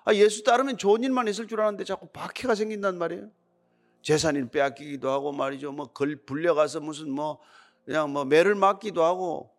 아, 0.06 0.14
예수 0.14 0.44
따르면 0.44 0.78
좋은 0.78 1.04
일만 1.04 1.28
있을 1.28 1.48
줄 1.48 1.62
알았는데 1.62 1.84
자꾸 1.86 2.08
박해가 2.08 2.56
생긴단 2.56 2.98
말이에요. 2.98 3.30
재산을 4.02 4.50
빼앗기기도 4.50 5.10
하고 5.10 5.32
말이죠. 5.32 5.72
뭐 5.72 5.88
걸 5.94 6.18
불려가서 6.26 6.82
무슨 6.82 7.10
뭐 7.12 7.40
그냥 7.86 8.12
뭐 8.12 8.26
매를 8.26 8.56
맞기도 8.56 9.04
하고 9.04 9.52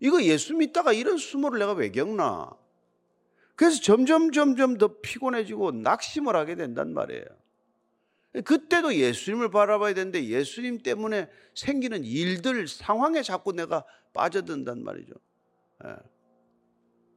이거 0.00 0.22
예수 0.22 0.54
믿다가 0.54 0.92
이런 0.92 1.16
수모를 1.18 1.58
내가 1.58 1.72
왜 1.72 1.90
겪나? 1.90 2.50
그래서 3.54 3.80
점점 3.82 4.32
점점 4.32 4.78
더 4.78 5.00
피곤해지고 5.02 5.72
낙심을 5.72 6.34
하게 6.34 6.56
된단 6.56 6.92
말이에요. 6.94 7.24
그때도 8.40 8.94
예수님을 8.94 9.50
바라봐야 9.50 9.92
되는데 9.92 10.24
예수님 10.24 10.82
때문에 10.82 11.28
생기는 11.54 12.02
일들, 12.02 12.66
상황에 12.66 13.22
자꾸 13.22 13.52
내가 13.52 13.84
빠져든단 14.14 14.82
말이죠. 14.82 15.14
예. 15.84 15.96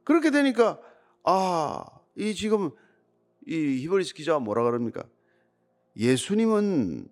그렇게 0.04 0.30
되니까, 0.30 0.80
아, 1.24 1.84
이 2.16 2.34
지금 2.34 2.70
이 3.46 3.78
히브리스 3.82 4.14
기자가 4.14 4.40
뭐라 4.40 4.62
그럽니까? 4.64 5.08
예수님은 5.96 7.08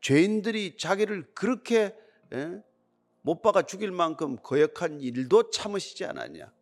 죄인들이 0.00 0.76
자기를 0.76 1.32
그렇게 1.34 1.96
예? 2.32 2.62
못 3.22 3.40
박아 3.40 3.62
죽일 3.62 3.90
만큼 3.90 4.36
거역한 4.42 5.00
일도 5.00 5.50
참으시지 5.50 6.04
않았냐? 6.04 6.52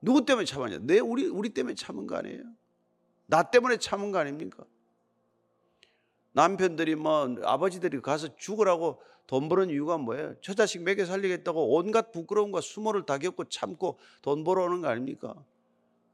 누구 0.00 0.24
때문에 0.24 0.44
참았냐? 0.44 0.78
내 0.82 0.98
우리 0.98 1.26
우리 1.26 1.50
때문에 1.50 1.74
참은 1.74 2.06
거 2.06 2.16
아니에요? 2.16 2.42
나 3.26 3.44
때문에 3.44 3.76
참은 3.76 4.10
거 4.10 4.18
아닙니까? 4.18 4.64
남편들이 6.32 6.94
뭐 6.94 7.36
아버지들이 7.44 8.00
가서 8.00 8.36
죽으라고 8.36 9.00
돈 9.26 9.48
버는 9.48 9.70
이유가 9.70 9.98
뭐예요? 9.98 10.34
처자식 10.40 10.82
먹여 10.82 11.04
살리겠다고 11.04 11.74
온갖 11.74 12.12
부끄러움과 12.12 12.60
수모를 12.60 13.04
다 13.06 13.18
겪고 13.18 13.44
참고 13.44 13.98
돈 14.20 14.44
벌어오는 14.44 14.80
거 14.80 14.88
아닙니까? 14.88 15.34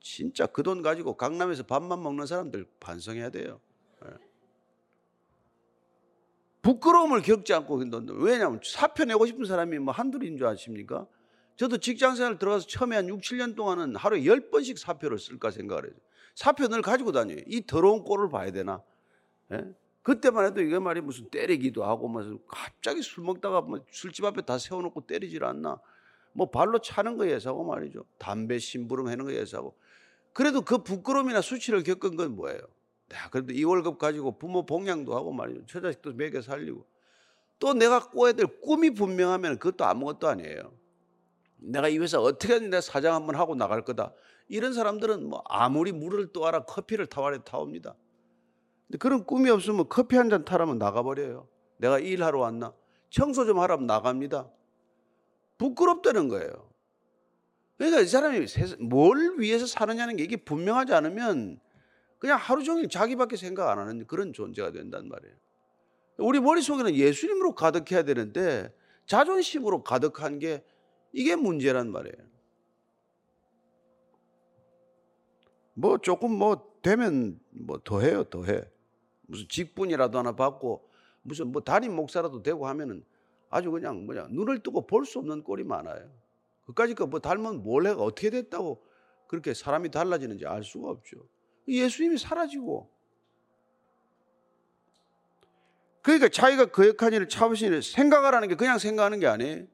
진짜 0.01 0.47
그 0.47 0.63
돈 0.63 0.83
가지고 0.83 1.17
강남에서 1.17 1.65
밥만 1.65 2.03
먹는 2.03 2.27
사람들 2.27 2.67
반성해야 2.81 3.31
돼요. 3.31 3.61
예. 4.05 4.11
부끄러움을 6.63 7.23
겪지 7.23 7.55
않고 7.55 7.83
왜냐하면 8.17 8.61
사표 8.65 9.05
내고 9.05 9.27
싶은 9.27 9.45
사람이 9.45 9.79
뭐 9.79 9.93
한둘인 9.93 10.37
줄 10.37 10.47
아십니까? 10.47 11.07
저도 11.57 11.79
직장 11.79 12.15
생활 12.15 12.39
들어가서 12.39 12.67
처음에 12.67 12.95
한 12.95 13.09
6, 13.09 13.21
7년 13.21 13.57
동안은 13.57 13.97
하루에 13.97 14.21
10번씩 14.21 14.79
사표를 14.79 15.19
쓸까 15.19 15.51
생각을 15.51 15.87
해요. 15.87 15.95
사표 16.35 16.69
늘 16.69 16.83
가지고 16.83 17.11
다녀요. 17.11 17.39
이 17.47 17.67
더러운 17.67 18.05
꼴을 18.05 18.29
봐야 18.29 18.53
되나? 18.53 18.81
예? 19.53 19.65
그때만 20.09 20.47
해도 20.47 20.63
이게 20.63 20.79
말이 20.79 21.03
무슨 21.03 21.29
때리기도 21.29 21.85
하고 21.85 22.09
무슨 22.09 22.39
갑자기 22.49 23.03
술 23.03 23.25
먹다가 23.25 23.61
뭐 23.61 23.85
술집 23.91 24.25
앞에 24.25 24.41
다 24.41 24.57
세워놓고 24.57 25.07
때리질 25.07 25.45
않나. 25.45 25.79
뭐 26.33 26.51
발로 26.51 26.79
차는 26.79 27.19
거 27.19 27.29
예사고 27.29 27.63
말이죠. 27.63 28.07
담배 28.17 28.59
심부름 28.59 29.09
하는 29.09 29.27
거 29.27 29.35
예사고. 29.35 29.77
그래도 30.33 30.63
그 30.63 30.79
부끄러움이나 30.79 31.43
수치를 31.43 31.83
겪은 31.83 32.17
건 32.17 32.37
뭐예요? 32.37 32.59
내가 33.11 33.29
그래도 33.29 33.53
이 33.53 33.63
월급 33.65 33.99
가지고 33.99 34.39
부모 34.39 34.65
봉양도 34.65 35.15
하고 35.15 35.31
말이죠. 35.31 35.67
처자식도 35.67 36.15
먹여 36.15 36.41
살리고. 36.41 36.87
또 37.59 37.75
내가 37.75 38.09
꿔야 38.09 38.33
될 38.33 38.47
꿈이 38.63 38.89
분명하면 38.89 39.59
그것도 39.59 39.85
아무것도 39.85 40.27
아니에요. 40.27 40.73
내가 41.59 41.89
이 41.89 41.99
회사 41.99 42.19
어떻게든 42.19 42.71
내가 42.71 42.81
사장 42.81 43.15
한번 43.15 43.35
하고 43.35 43.55
나갈 43.55 43.85
거다. 43.85 44.15
이런 44.49 44.73
사람들은 44.73 45.29
뭐 45.29 45.43
아무리 45.45 45.93
물을 45.93 46.33
떠와라 46.33 46.65
커피를 46.65 47.05
타와라 47.09 47.45
타옵니다. 47.45 47.95
근데 48.89 48.99
그런 48.99 49.25
꿈이 49.25 49.51
없으면 49.51 49.89
커피 49.89 50.17
한 50.17 50.31
잔 50.31 50.45
타라면 50.45 50.79
나가버려요. 50.79 51.47
내가 51.77 51.99
일하러 51.99 52.41
왔나? 52.41 52.75
청소 53.11 53.45
좀 53.47 53.59
하라면 53.61 53.87
나갑니다. 53.87 54.51
부끄럽다는 55.59 56.29
거예요. 56.29 56.69
그러니까 57.77 58.01
이 58.01 58.07
사람이 58.07 58.47
뭘 58.81 59.39
위해서 59.39 59.67
사느냐는 59.67 60.17
게 60.17 60.25
이게 60.25 60.37
분명하지 60.37 60.95
않으면 60.95 61.61
그냥 62.19 62.39
하루 62.39 62.65
종일 62.65 62.89
자기밖에 62.89 63.37
생각 63.37 63.71
안 63.71 63.79
하는 63.79 64.07
그런 64.07 64.33
존재가 64.33 64.73
된단 64.73 65.09
말이에요. 65.09 65.35
우리 66.19 66.41
머릿속에는 66.41 66.95
예수님으로 66.95 67.55
가득해야 67.55 68.03
되는데 68.03 68.75
자존심으로 69.07 69.85
가득한 69.85 70.39
게 70.41 70.65
이게 71.13 71.37
문제란 71.37 71.93
말이에요. 71.93 72.17
뭐 75.75 75.99
조금 75.99 76.33
뭐 76.33 76.73
되면 76.83 77.39
뭐 77.51 77.79
더 77.85 78.01
해요, 78.01 78.25
더 78.25 78.45
해. 78.45 78.63
무슨 79.29 79.47
직분이라도 79.49 80.19
하나 80.19 80.33
받고 80.33 80.89
무슨 81.23 81.53
뭐 81.53 81.63
담임 81.63 81.95
목사라도 81.95 82.43
되고 82.43 82.67
하면은 82.67 83.05
아주 83.51 83.71
그냥 83.71 84.05
뭐냐 84.07 84.29
눈을 84.31 84.63
뜨고 84.63 84.87
볼 84.87 85.05
수 85.05 85.19
없는 85.19 85.45
꼴이 85.45 85.65
많아요. 85.65 86.11
거뭐 86.67 87.21
닮으면 87.21 87.63
뭘 87.63 87.87
해가 87.87 88.03
어떻게 88.03 88.31
됐다고 88.31 88.85
그렇게 89.27 89.55
사람이 89.55 89.91
달라지는지 89.91 90.47
알 90.47 90.65
수가 90.65 90.91
없죠. 90.91 91.19
예수님이 91.67 92.19
사라지고 92.19 92.91
그러니까 96.03 96.29
자기가 96.29 96.67
거역한 96.67 97.13
일을 97.13 97.29
참으신 97.29 97.69
일을 97.69 97.83
생각하라는 97.83 98.49
게 98.49 98.55
그냥 98.55 98.79
생각하는 98.79 99.21
게 99.21 99.27
아니에요. 99.27 99.67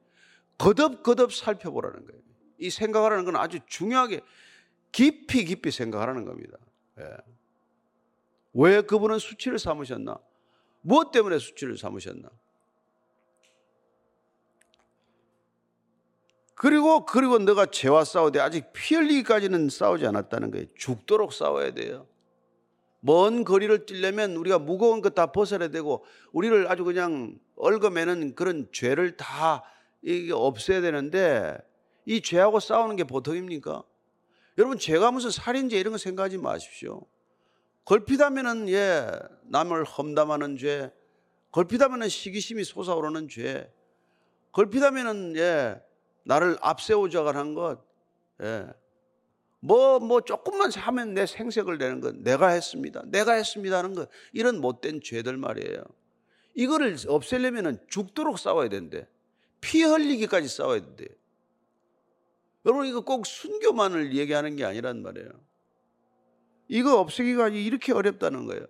거듭거듭 0.57 1.33
살펴보라는 1.33 2.05
거예요. 2.05 2.21
이 2.57 2.69
생각하라는 2.69 3.23
건 3.25 3.37
아주 3.37 3.59
중요하게 3.65 4.21
깊이 4.91 5.45
깊이 5.45 5.71
생각하라는 5.71 6.25
겁니다. 6.25 6.57
예. 6.99 7.34
왜 8.55 8.81
그분은 8.81 9.19
수치를 9.19 9.59
삼으셨나? 9.59 10.17
무엇 10.81 11.11
때문에 11.11 11.39
수치를 11.39 11.77
삼으셨나? 11.77 12.29
그리고 16.55 17.05
그리고 17.05 17.37
너가 17.37 17.65
죄와 17.65 18.05
싸우되 18.05 18.39
아직 18.39 18.71
피 18.71 18.95
흘리기까지는 18.95 19.69
싸우지 19.69 20.07
않았다는 20.07 20.51
거예요. 20.51 20.67
죽도록 20.75 21.33
싸워야 21.33 21.73
돼요. 21.73 22.07
먼 23.01 23.43
거리를 23.43 23.85
뛰려면 23.85 24.35
우리가 24.37 24.57
무거운 24.57 25.01
것 25.01 25.13
다 25.15 25.31
벗어야 25.31 25.67
되고 25.67 26.05
우리를 26.31 26.71
아주 26.71 26.83
그냥 26.85 27.37
얽어매는 27.57 28.35
그런 28.35 28.67
죄를 28.71 29.17
다 29.17 29.63
이게 30.01 30.31
없애야 30.33 30.81
되는데 30.81 31.57
이 32.05 32.21
죄하고 32.21 32.59
싸우는 32.61 32.95
게 32.95 33.03
보통입니까? 33.03 33.83
여러분 34.57 34.79
죄가 34.79 35.11
무슨 35.11 35.29
살인죄 35.29 35.77
이런 35.77 35.91
거 35.91 35.97
생각하지 35.97 36.37
마십시오. 36.37 37.01
걸핏하면은 37.85 38.67
예 38.69 39.07
남을 39.43 39.85
험담하는 39.85 40.57
죄, 40.57 40.91
걸핏하면은 41.51 42.09
시기심이 42.09 42.63
솟아오르는 42.63 43.29
죄, 43.29 43.71
걸핏하면은 44.51 45.35
예 45.37 45.81
나를 46.25 46.57
앞세우자가 46.61 47.35
한 47.35 47.53
것, 47.53 47.79
예. 48.41 48.67
뭐, 49.59 49.99
뭐 49.99 50.21
조금만 50.21 50.71
하면 50.71 51.13
내 51.13 51.25
생색을 51.25 51.77
내는 51.77 52.01
것, 52.01 52.15
내가 52.15 52.49
했습니다. 52.49 53.03
내가 53.07 53.33
했습니다 53.33 53.77
하는 53.77 53.93
것, 53.93 54.09
이런 54.33 54.59
못된 54.59 55.01
죄들 55.01 55.37
말이에요. 55.37 55.83
이거를 56.53 56.97
없애려면 57.07 57.79
죽도록 57.87 58.37
싸워야 58.37 58.69
된대. 58.69 59.07
피 59.61 59.83
흘리기까지 59.83 60.47
싸워야 60.47 60.81
된대. 60.81 61.07
여러분, 62.65 62.85
이거 62.85 63.01
꼭 63.01 63.25
순교만을 63.25 64.15
얘기하는 64.15 64.55
게 64.55 64.65
아니란 64.65 65.01
말이에요. 65.01 65.29
이거 66.67 66.99
없애기가 66.99 67.49
이렇게 67.49 67.93
어렵다는 67.93 68.45
거예요. 68.45 68.65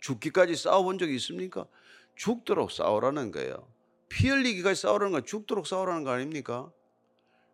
죽기까지 0.00 0.56
싸워본 0.56 0.98
적이 0.98 1.16
있습니까? 1.16 1.66
죽도록 2.14 2.70
싸우라는 2.70 3.30
거예요. 3.30 3.68
피 4.08 4.28
흘리기까지 4.28 4.80
싸우라는 4.82 5.12
건 5.12 5.24
죽도록 5.24 5.66
싸우라는 5.66 6.04
거 6.04 6.10
아닙니까? 6.10 6.70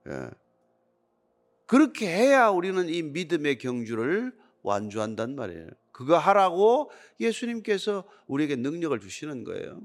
예. 0.09 0.31
그렇게 1.67 2.07
해야 2.07 2.49
우리는 2.49 2.89
이 2.89 3.03
믿음의 3.03 3.59
경주를 3.59 4.33
완주한단 4.63 5.35
말이에요. 5.35 5.69
그거 5.91 6.19
하라고 6.19 6.91
예수님께서 7.21 8.05
우리에게 8.27 8.57
능력을 8.57 8.99
주시는 9.01 9.45
거예요. 9.45 9.81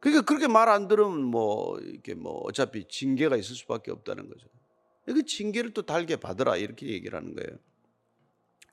그러니까 0.00 0.24
그렇게 0.24 0.48
말 0.48 0.68
안 0.68 0.88
들으면 0.88 1.22
뭐 1.22 1.78
이렇게 1.78 2.14
뭐 2.14 2.40
어차피 2.44 2.86
징계가 2.88 3.36
있을 3.36 3.54
수밖에 3.54 3.92
없다는 3.92 4.28
거죠. 4.28 4.48
그 5.06 5.24
징계를 5.24 5.72
또 5.72 5.82
달게 5.82 6.16
받으라 6.16 6.56
이렇게 6.56 6.86
얘기를 6.86 7.18
하는 7.18 7.34
거예요. 7.34 7.58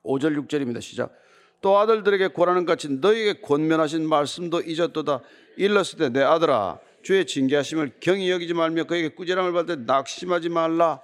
5절 0.04 0.38
6절입니다. 0.48 0.82
시작. 0.82 1.14
또 1.62 1.78
아들들에게 1.78 2.28
고라는 2.30 2.66
같이 2.66 2.90
너에게 2.90 3.42
권면하신 3.42 4.08
말씀도 4.08 4.62
잊었도다. 4.62 5.22
일렀을 5.58 6.00
때 6.00 6.10
내 6.10 6.22
아들아 6.22 6.80
주의 7.02 7.26
징계하심을 7.26 7.94
경히 8.00 8.30
여기지 8.30 8.54
말며 8.54 8.86
그에게 8.86 9.10
꾸지람을 9.10 9.66
때 9.66 9.76
낙심하지 9.76 10.50
말라. 10.50 11.02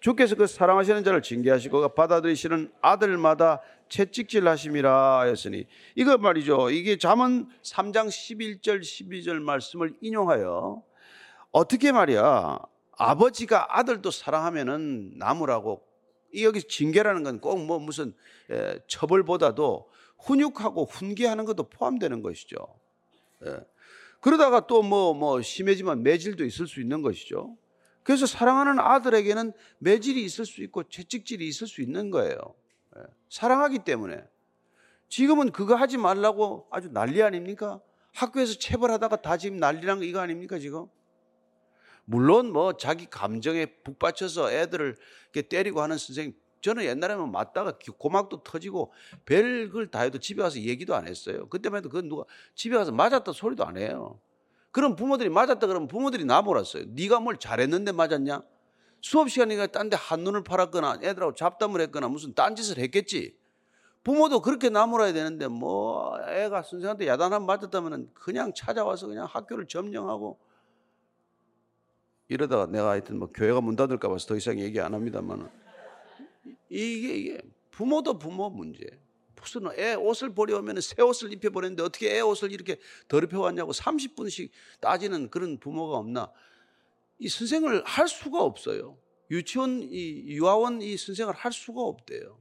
주께서 0.00 0.34
그 0.34 0.46
사랑하시는 0.46 1.04
자를 1.04 1.20
징계하시고 1.20 1.94
받아들이시는 1.94 2.72
아들마다 2.80 3.60
채찍질 3.90 4.48
하심이라 4.48 5.20
하였으니 5.20 5.66
이거 5.96 6.16
말이죠. 6.16 6.70
이게 6.70 6.96
잠언 6.96 7.48
3장 7.62 8.08
11절 8.08 8.80
12절 8.80 9.40
말씀을 9.40 9.94
인용하여 10.00 10.82
어떻게 11.50 11.92
말이야. 11.92 12.58
아버지가 13.00 13.78
아들도 13.78 14.10
사랑하면은 14.10 15.12
나무라고 15.16 15.82
여기 16.40 16.62
징계라는 16.62 17.22
건 17.24 17.40
꼭 17.40 17.56
뭐 17.56 17.78
무슨 17.78 18.14
처벌보다도 18.88 19.90
훈육하고 20.18 20.84
훈계하는 20.84 21.44
것도 21.46 21.70
포함되는 21.70 22.22
것이죠. 22.22 22.56
예. 23.46 23.58
그러다가 24.20 24.66
또 24.66 24.82
뭐뭐 24.82 25.14
뭐 25.14 25.40
심해지면 25.42 26.02
매질도 26.02 26.44
있을 26.44 26.66
수 26.66 26.80
있는 26.80 27.00
것이죠. 27.00 27.56
그래서 28.02 28.26
사랑하는 28.26 28.78
아들에게는 28.78 29.52
매질이 29.78 30.22
있을 30.22 30.44
수 30.44 30.62
있고 30.62 30.82
채찍질이 30.84 31.48
있을 31.48 31.66
수 31.66 31.80
있는 31.80 32.10
거예요. 32.10 32.36
예. 32.98 33.02
사랑하기 33.30 33.78
때문에. 33.80 34.22
지금은 35.08 35.52
그거 35.52 35.74
하지 35.74 35.96
말라고 35.96 36.68
아주 36.70 36.88
난리 36.92 37.22
아닙니까? 37.22 37.80
학교에서 38.12 38.58
체벌하다가 38.58 39.22
다 39.22 39.36
지금 39.38 39.56
난리난 39.56 39.98
거 39.98 40.04
이거 40.04 40.20
아닙니까 40.20 40.58
지금? 40.58 40.86
물론 42.10 42.52
뭐 42.52 42.72
자기 42.72 43.06
감정에 43.06 43.66
북받쳐서 43.66 44.50
애들을 44.50 44.96
이렇게 45.32 45.48
때리고 45.48 45.80
하는 45.80 45.96
선생님 45.96 46.34
저는 46.60 46.82
옛날에는 46.82 47.30
맞다가 47.30 47.78
고막도 47.98 48.42
터지고 48.42 48.92
별걸 49.26 49.92
다 49.92 50.00
해도 50.00 50.18
집에 50.18 50.42
가서 50.42 50.58
얘기도 50.58 50.96
안 50.96 51.06
했어요. 51.06 51.48
그때만 51.48 51.78
해도 51.78 51.88
그 51.88 51.98
누가 51.98 52.24
집에 52.56 52.76
가서 52.76 52.90
맞았다 52.90 53.32
소리도 53.32 53.64
안 53.64 53.76
해요. 53.76 54.18
그럼 54.72 54.96
부모들이 54.96 55.28
맞았다 55.28 55.68
그러면 55.68 55.86
부모들이 55.86 56.24
나몰았어요. 56.24 56.86
네가 56.88 57.20
뭘 57.20 57.38
잘했는데 57.38 57.92
맞았냐? 57.92 58.42
수업 59.00 59.30
시간이니까 59.30 59.68
딴 59.68 59.88
데 59.88 59.96
한눈을 59.96 60.42
팔았거나 60.42 60.98
애들하고 61.04 61.36
잡담을 61.36 61.80
했거나 61.82 62.08
무슨 62.08 62.34
딴짓을 62.34 62.78
했겠지. 62.78 63.36
부모도 64.02 64.42
그렇게 64.42 64.68
나몰아야 64.68 65.12
되는데 65.12 65.46
뭐 65.46 66.18
애가 66.28 66.62
선생한테 66.62 67.06
야단한 67.06 67.46
맞았다면 67.46 68.10
그냥 68.14 68.52
찾아와서 68.52 69.06
그냥 69.06 69.26
학교를 69.26 69.68
점령하고 69.68 70.49
이러다가 72.30 72.66
내가 72.66 72.90
하여튼 72.90 73.18
뭐 73.18 73.28
교회가 73.32 73.60
문 73.60 73.74
닫을까 73.74 74.08
봐서 74.08 74.28
더 74.28 74.36
이상 74.36 74.60
얘기 74.60 74.80
안 74.80 74.94
합니다만 74.94 75.50
이게, 76.68 77.16
이게 77.16 77.42
부모도 77.72 78.18
부모 78.18 78.48
문제. 78.48 78.86
무슨 79.34 79.66
애 79.76 79.94
옷을 79.94 80.32
버려오면 80.34 80.80
새 80.80 81.02
옷을 81.02 81.32
입혀버렸는데 81.32 81.82
어떻게 81.82 82.16
애 82.16 82.20
옷을 82.20 82.52
이렇게 82.52 82.78
더럽혀 83.08 83.40
왔냐고 83.40 83.72
30분씩 83.72 84.50
따지는 84.80 85.28
그런 85.30 85.58
부모가 85.58 85.96
없나. 85.96 86.30
이 87.18 87.28
선생을 87.28 87.82
할 87.84 88.06
수가 88.06 88.42
없어요. 88.42 88.96
유치원, 89.30 89.82
이 89.82 90.24
유아원 90.28 90.82
이 90.82 90.96
선생을 90.96 91.34
할 91.34 91.52
수가 91.52 91.80
없대요. 91.80 92.40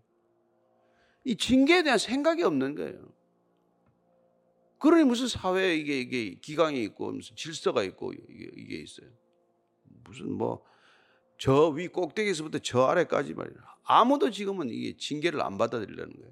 이 1.24 1.36
징계에 1.36 1.82
대한 1.82 1.98
생각이 1.98 2.44
없는 2.44 2.76
거예요. 2.76 3.12
그러니 4.78 5.04
무슨 5.04 5.28
사회에 5.28 5.76
이게, 5.76 6.00
이게 6.00 6.36
기강이 6.36 6.84
있고 6.84 7.12
무슨 7.12 7.36
질서가 7.36 7.84
있고 7.84 8.14
이게, 8.14 8.52
이게 8.56 8.78
있어요. 8.78 9.10
무슨 10.04 10.32
뭐 10.32 10.70
저 11.40 11.70
위 11.70 11.88
꼭대기에서부터 11.88 12.60
저 12.60 12.84
아래까지 12.84 13.34
말이야. 13.34 13.56
아무도 13.86 14.30
지금은 14.30 14.70
이게 14.70 14.96
징계를 14.98 15.42
안 15.42 15.58
받아들이려는 15.58 16.14
거예요. 16.14 16.32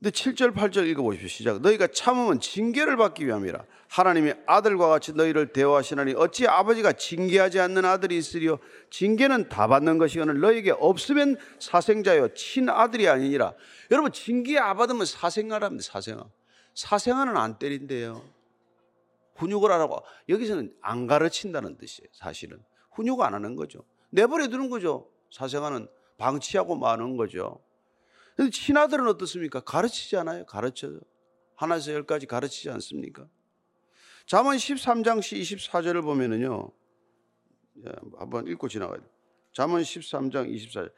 근데 0.00 0.10
7절, 0.10 0.54
8절 0.54 0.86
읽어 0.88 1.02
보십시오. 1.02 1.28
시작. 1.28 1.60
너희가 1.60 1.86
참으면 1.88 2.40
징계를 2.40 2.96
받기 2.96 3.26
위함이라. 3.26 3.64
하나님이 3.88 4.32
아들과 4.46 4.88
같이 4.88 5.12
너희를 5.12 5.52
대화하시나니 5.52 6.14
어찌 6.16 6.46
아버지가 6.46 6.92
징계하지 6.92 7.60
않는 7.60 7.84
아들이 7.84 8.16
있으리요. 8.18 8.58
징계는 8.90 9.48
다 9.48 9.66
받는 9.66 9.98
것이거늘 9.98 10.40
너에게 10.40 10.72
없으면 10.72 11.36
사생자요. 11.58 12.34
친아들이 12.34 13.08
아니니라. 13.08 13.54
여러분, 13.90 14.12
징계 14.12 14.58
안 14.58 14.76
받으면 14.76 15.06
사생아랍니다. 15.06 15.84
사생아. 15.84 16.24
사생아는 16.74 17.36
안 17.36 17.58
때린대요. 17.58 18.22
훈육을 19.36 19.70
하라고 19.72 20.02
여기서는 20.28 20.74
안 20.80 21.06
가르친다는 21.06 21.76
뜻이에요. 21.76 22.08
사실은 22.12 22.62
훈육 22.92 23.20
안 23.20 23.34
하는 23.34 23.56
거죠. 23.56 23.84
내버려 24.10 24.48
두는 24.48 24.70
거죠. 24.70 25.10
사생아는 25.30 25.88
방치하고 26.18 26.76
마는 26.76 27.16
거죠. 27.16 27.60
근데 28.36 28.50
신하들은 28.50 29.06
어떻습니까? 29.08 29.60
가르치지 29.60 30.16
않아요. 30.18 30.44
가르쳐요. 30.46 31.00
하나에서 31.56 31.92
열까지 31.92 32.26
가르치지 32.26 32.70
않습니까? 32.70 33.26
잠언 34.26 34.56
13장 34.56 35.18
24절을 35.18 36.02
보면은요. 36.02 36.70
예, 37.86 37.92
한번 38.18 38.46
읽고 38.46 38.68
지나가야 38.68 38.98
돼요. 38.98 39.08
잠언 39.52 39.82
13장 39.82 40.48
24절. 40.50 40.92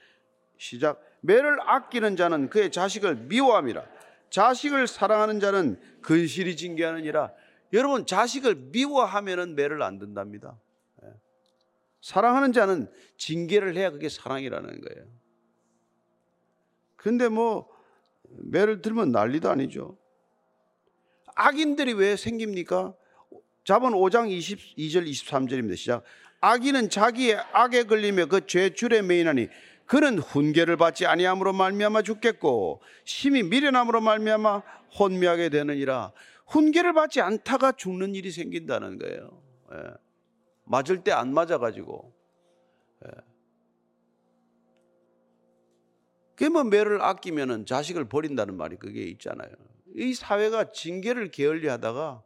시작. 0.59 1.03
매를 1.21 1.59
아끼는 1.69 2.17
자는 2.17 2.49
그의 2.49 2.71
자식을 2.71 3.17
미워함이라. 3.27 3.85
자식을 4.31 4.87
사랑하는 4.87 5.41
자는 5.41 5.81
근실이 6.03 6.57
징계하느니라. 6.57 7.33
여러분 7.73 8.07
자식을 8.07 8.55
미워하면은 8.73 9.55
매를 9.55 9.83
안 9.83 9.99
든답니다. 9.99 10.59
예. 11.03 11.09
사랑하는 12.01 12.53
자는 12.53 12.91
징계를 13.17 13.77
해야 13.77 13.91
그게 13.91 14.09
사랑이라는 14.09 14.81
거예요. 14.81 15.07
근데 16.97 17.29
뭐 17.29 17.69
매를 18.29 18.83
들면 18.83 19.13
난리도 19.13 19.49
아니죠. 19.49 19.97
악인들이 21.35 21.93
왜 21.93 22.17
생깁니까? 22.17 22.95
자본 23.65 23.93
5장 23.93 24.29
22절 24.29 25.09
23절입니다. 25.09 25.77
시작. 25.77 26.05
악인은 26.41 26.91
자기의 26.91 27.37
악에 27.53 27.85
걸리며 27.85 28.27
그 28.27 28.47
죄줄에 28.47 29.03
매이나니 29.03 29.49
그는 29.87 30.19
훈계를 30.19 30.77
받지 30.77 31.07
아니함으로 31.07 31.53
말미암아 31.53 32.03
죽겠고 32.03 32.83
심히 33.05 33.43
미련함으로 33.43 34.01
말미암아 34.01 34.63
혼미하게 34.99 35.49
되느니라. 35.49 36.13
훈계를 36.47 36.93
받지 36.93 37.21
않다가 37.21 37.73
죽는 37.73 38.15
일이 38.15 38.31
생긴다는 38.31 38.99
거예요. 38.99 39.43
예. 39.73 39.79
맞을 40.65 41.03
때 41.03 41.13
안 41.13 41.33
맞아가지고. 41.33 42.13
예. 43.07 43.11
그게 46.37 46.49
뭐 46.51 46.65
매를 46.65 47.01
아끼면은 47.01 47.65
자식을 47.65 48.09
버린다는 48.09 48.57
말이 48.57 48.77
그게 48.77 49.05
있잖아요. 49.05 49.51
이 49.95 50.13
사회가 50.13 50.73
징계를 50.73 51.31
게을리 51.31 51.67
하다가 51.69 52.23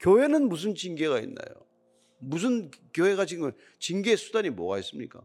교회는 0.00 0.48
무슨 0.48 0.74
징계가 0.74 1.20
있나요? 1.20 1.54
무슨 2.18 2.70
교회가 2.92 3.24
지금 3.24 3.52
징계 3.78 4.16
수단이 4.16 4.50
뭐가 4.50 4.78
있습니까? 4.80 5.22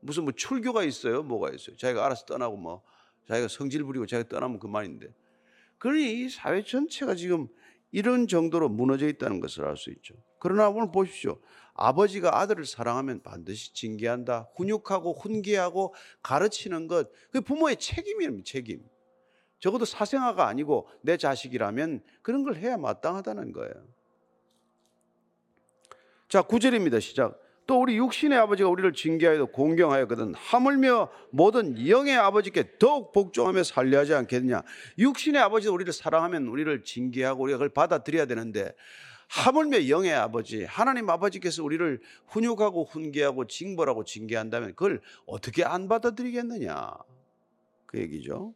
무슨 0.00 0.24
뭐 0.24 0.32
출교가 0.32 0.82
있어요? 0.82 1.22
뭐가 1.22 1.50
있어요? 1.50 1.76
자기가 1.76 2.04
알아서 2.04 2.24
떠나고 2.24 2.56
뭐 2.56 2.82
자기가 3.28 3.46
성질 3.46 3.84
부리고 3.84 4.06
자기가 4.06 4.28
떠나면 4.28 4.58
그만인데. 4.58 5.14
그러니 5.78 6.24
이 6.24 6.28
사회 6.28 6.64
전체가 6.64 7.14
지금 7.14 7.48
이런 7.92 8.26
정도로 8.26 8.68
무너져 8.68 9.06
있다는 9.06 9.40
것을 9.40 9.64
알 9.64 9.76
수 9.76 9.90
있죠. 9.90 10.14
그러나 10.38 10.68
오늘 10.68 10.90
보십시오. 10.90 11.38
아버지가 11.74 12.40
아들을 12.40 12.64
사랑하면 12.66 13.22
반드시 13.22 13.72
징계한다. 13.74 14.50
훈육하고 14.56 15.12
훈계하고 15.12 15.94
가르치는 16.22 16.88
것. 16.88 17.10
그 17.30 17.40
부모의 17.40 17.76
책임입니다. 17.76 18.44
책임. 18.44 18.82
적어도 19.60 19.84
사생아가 19.84 20.48
아니고 20.48 20.88
내 21.02 21.16
자식이라면 21.16 22.02
그런 22.22 22.42
걸 22.42 22.56
해야 22.56 22.76
마땅하다는 22.76 23.52
거예요. 23.52 23.74
자, 26.28 26.42
9절입니다. 26.42 27.00
시작. 27.00 27.41
또 27.72 27.80
우리 27.80 27.96
육신의 27.96 28.38
아버지가 28.38 28.68
우리를 28.68 28.92
징계하여 28.92 29.46
공경하였거든. 29.46 30.34
하물며 30.34 31.08
모든 31.30 31.88
영의 31.88 32.14
아버지께 32.14 32.76
더욱 32.78 33.12
복종하며 33.12 33.62
살려 33.62 34.00
하지 34.00 34.12
않겠느냐? 34.12 34.60
육신의 34.98 35.40
아버지도 35.40 35.72
우리를 35.72 35.90
사랑하면 35.90 36.48
우리를 36.48 36.84
징계하고 36.84 37.44
우리가 37.44 37.56
그걸 37.56 37.70
받아들여야 37.70 38.26
되는데 38.26 38.74
하물며 39.28 39.88
영의 39.88 40.12
아버지 40.12 40.64
하나님 40.64 41.08
아버지께서 41.08 41.64
우리를 41.64 42.02
훈육하고 42.26 42.84
훈계하고 42.84 43.46
징벌하고 43.46 44.04
징계한다면 44.04 44.74
그걸 44.74 45.00
어떻게 45.24 45.64
안 45.64 45.88
받아들이겠느냐? 45.88 46.90
그 47.86 47.98
얘기죠 48.00 48.52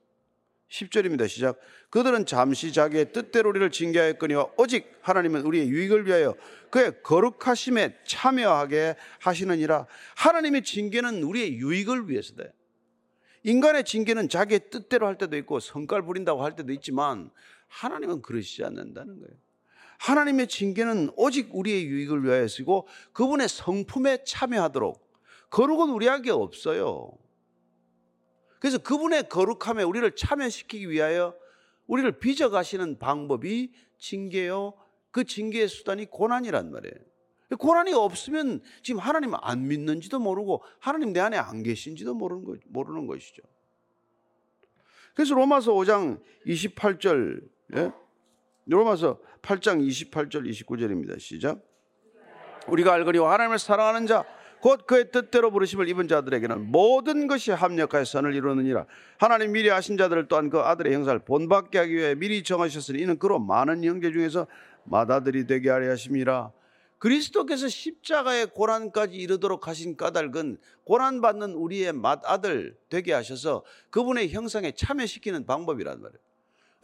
10절입니다. 0.69 1.29
시작. 1.29 1.59
그들은 1.91 2.27
잠시 2.27 2.73
자기의 2.73 3.13
뜻대로 3.13 3.51
우리를 3.51 3.71
징계하였거니와 3.71 4.51
오직 4.57 4.93
하나님은 5.01 5.43
우리의 5.43 5.69
유익을 5.69 6.07
위하여 6.07 6.35
그의 6.71 7.03
거룩하심에 7.03 7.99
참여하게 8.05 8.97
하시느니라. 9.21 9.87
하나님의 10.17 10.63
징계는 10.65 11.23
우리의 11.23 11.55
유익을 11.57 12.09
위해서다. 12.11 12.45
인간의 13.45 13.85
징계는 13.85 14.29
자기의 14.29 14.71
뜻대로 14.71 15.07
할 15.07 15.17
때도 15.19 15.37
있고 15.37 15.61
성깔 15.61 16.03
부린다고 16.03 16.43
할 16.43 16.57
때도 16.57 16.73
있지만 16.73 17.31
하나님은 17.69 18.23
그러시지 18.23 18.65
않는다는 18.65 19.21
거예요. 19.21 19.37
하나님의 19.99 20.49
징계는 20.49 21.11
오직 21.17 21.55
우리의 21.55 21.87
유익을 21.87 22.25
위하여 22.25 22.47
쓰고 22.49 22.89
그분의 23.13 23.49
성품에 23.49 24.25
참여하도록 24.25 25.07
거룩은 25.51 25.91
우리에게 25.91 26.33
없어요. 26.33 27.13
그래서 28.67 28.79
그분의 28.79 29.29
거룩함에 29.29 29.85
우리를 29.85 30.17
참여시키기 30.17 30.91
위하여 30.91 31.37
우리를 31.87 32.19
빚어가시는 32.19 32.99
방법이 32.99 33.73
징계요. 33.97 34.75
그 35.13 35.23
징계의 35.23 35.69
수단이 35.69 36.07
고난이란 36.07 36.73
말이에요. 36.73 36.97
고난이 37.61 37.93
없으면 37.93 38.61
지금 38.83 38.99
하나님 38.99 39.35
안 39.41 39.69
믿는지도 39.69 40.19
모르고 40.19 40.65
하나님 40.81 41.13
내 41.13 41.21
안에 41.21 41.37
안 41.37 41.63
계신지도 41.63 42.15
모르는, 42.15 42.45
거, 42.45 42.57
모르는 42.67 43.07
것이죠. 43.07 43.41
그래서 45.15 45.37
로마서 45.37 45.73
5장 45.73 46.21
28절, 46.45 47.49
예? 47.77 47.93
로마서 48.65 49.21
8장 49.43 49.81
28절 49.87 50.45
29절입니다. 50.51 51.21
시작. 51.21 51.63
우리가 52.67 52.95
알거니와 52.95 53.33
하나님을 53.33 53.61
사랑하는 53.61 54.09
자, 54.09 54.25
곧 54.61 54.87
그의 54.87 55.11
뜻대로 55.11 55.51
부르심을 55.51 55.89
입은 55.89 56.09
자들에게는 56.09 56.71
모든 56.71 57.27
것이 57.27 57.51
합력하여 57.51 58.05
선을 58.05 58.35
이루느니라. 58.35 58.87
하나님 59.19 59.53
미리 59.53 59.71
아신 59.71 59.97
자들을 59.97 60.29
또한 60.29 60.51
그 60.51 60.59
아들의 60.59 60.93
형사를 60.93 61.19
본받게 61.21 61.79
하기 61.79 61.95
위해 61.95 62.15
미리 62.15 62.43
정하셨으니 62.43 63.01
이는 63.01 63.19
그로 63.19 63.39
많은 63.39 63.85
형제 63.85 64.11
중에서 64.11 64.47
맏아들이 64.85 65.47
되게 65.47 65.71
하려 65.71 65.91
하심이라. 65.91 66.53
그리스도께서 66.99 67.69
십자가의 67.69 68.47
고난까지 68.47 69.17
이르도록 69.17 69.69
하신 69.69 69.97
까닭은 69.97 70.59
고난받는 70.85 71.53
우리의 71.53 71.93
맏아들 71.93 72.77
되게 72.89 73.13
하셔서 73.13 73.65
그분의 73.91 74.31
형상에 74.31 74.73
참여시키는 74.73 75.47
방법이란 75.47 76.01
말이에요. 76.01 76.19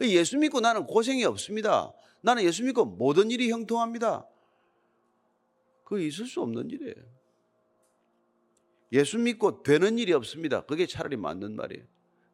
예수 0.01 0.37
믿고 0.37 0.59
나는 0.59 0.85
고생이 0.85 1.23
없습니다. 1.25 1.91
나는 2.21 2.43
예수 2.43 2.63
믿고 2.63 2.85
모든 2.85 3.31
일이 3.31 3.51
형통합니다. 3.51 4.25
그 5.83 5.99
있을 5.99 6.25
수 6.25 6.41
없는 6.41 6.69
일이에요. 6.69 7.22
예수 8.93 9.17
믿고 9.17 9.63
되는 9.63 9.97
일이 9.97 10.13
없습니다. 10.13 10.61
그게 10.61 10.85
차라리 10.85 11.17
맞는 11.17 11.55
말이에요. 11.55 11.83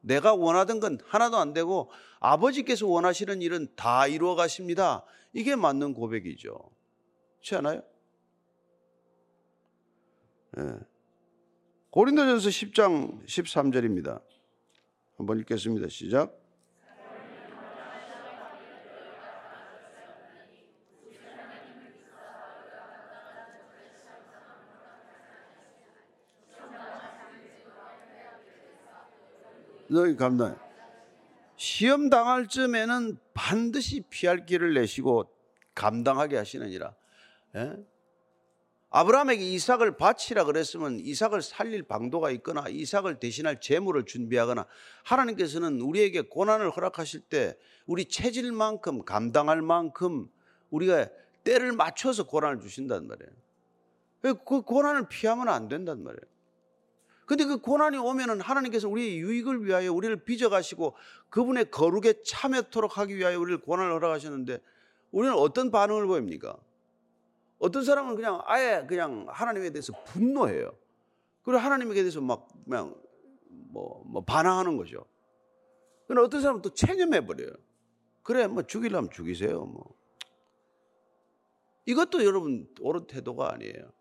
내가 0.01 0.33
원하던 0.33 0.79
건 0.79 0.99
하나도 1.05 1.37
안 1.37 1.53
되고 1.53 1.89
아버지께서 2.19 2.87
원하시는 2.87 3.41
일은 3.41 3.67
다 3.75 4.07
이루어 4.07 4.35
가십니다. 4.35 5.05
이게 5.33 5.55
맞는 5.55 5.93
고백이죠. 5.93 6.57
그렇지 7.39 7.55
않아요? 7.55 7.81
네. 10.57 10.63
고린도전서 11.91 12.49
10장 12.49 13.25
13절입니다. 13.25 14.21
한번 15.17 15.39
읽겠습니다. 15.39 15.87
시작. 15.89 16.38
너희 29.89 30.15
감당. 30.15 30.57
시험 31.55 32.09
당할 32.09 32.47
쯤에는 32.47 33.17
반드시 33.33 34.01
피할 34.09 34.45
길을 34.45 34.75
내시고 34.75 35.29
감당하게 35.73 36.37
하시느니라. 36.37 36.95
예? 37.55 37.75
아브라함에게 38.91 39.43
이삭을 39.43 39.97
바치라 39.97 40.45
그랬으면 40.45 40.99
이삭을 40.99 41.41
살릴 41.41 41.83
방도가 41.83 42.31
있거나 42.31 42.65
이삭을 42.69 43.19
대신할 43.19 43.61
재물을 43.61 44.05
준비하거나 44.05 44.65
하나님께서는 45.03 45.81
우리에게 45.81 46.21
고난을 46.21 46.71
허락하실 46.71 47.21
때 47.21 47.57
우리 47.85 48.05
체질만큼 48.05 49.05
감당할 49.05 49.61
만큼 49.61 50.29
우리가 50.69 51.07
때를 51.43 51.71
맞춰서 51.73 52.25
고난을 52.25 52.61
주신단 52.61 53.07
말이에요. 53.07 53.31
그 54.21 54.61
고난을 54.61 55.07
피하면 55.07 55.49
안 55.49 55.67
된단 55.67 56.03
말이에요. 56.03 56.38
근데 57.29 57.45
그 57.45 57.57
고난이 57.57 57.95
오면은 57.99 58.41
하나님께서 58.41 58.89
우리의 58.89 59.19
유익을 59.19 59.63
위하여 59.63 59.93
우리를 59.93 60.25
빚어가시고 60.25 60.95
그분의 61.29 61.69
거룩에 61.69 62.23
참여토록 62.23 62.97
하기 62.97 63.17
위하여 63.17 63.39
우리를 63.39 63.61
고난을 63.61 63.93
허락하셨는데 63.93 64.59
우리는 65.11 65.35
어떤 65.35 65.69
반응을 65.69 66.07
보입니까? 66.07 66.57
어떤 67.59 67.83
사람은 67.83 68.15
그냥 68.15 68.41
아예 68.45 68.83
그냥 68.89 69.27
하나님에 69.29 69.69
대해서 69.69 69.93
분노해요. 70.05 70.75
그리고 71.43 71.59
하나님에 71.59 71.93
대해서 71.93 72.19
막 72.19 72.47
그냥 72.65 72.95
뭐, 73.47 74.03
뭐 74.07 74.23
반항하는 74.23 74.75
거죠. 74.77 75.05
그런데 76.07 76.25
어떤 76.25 76.41
사람은 76.41 76.63
또 76.63 76.73
체념해 76.73 77.27
버려요. 77.27 77.51
그래, 78.23 78.47
뭐 78.47 78.63
죽이려면 78.63 79.11
죽이세요. 79.11 79.65
뭐. 79.65 79.95
이것도 81.85 82.25
여러분 82.25 82.67
옳은 82.81 83.05
태도가 83.05 83.53
아니에요. 83.53 83.91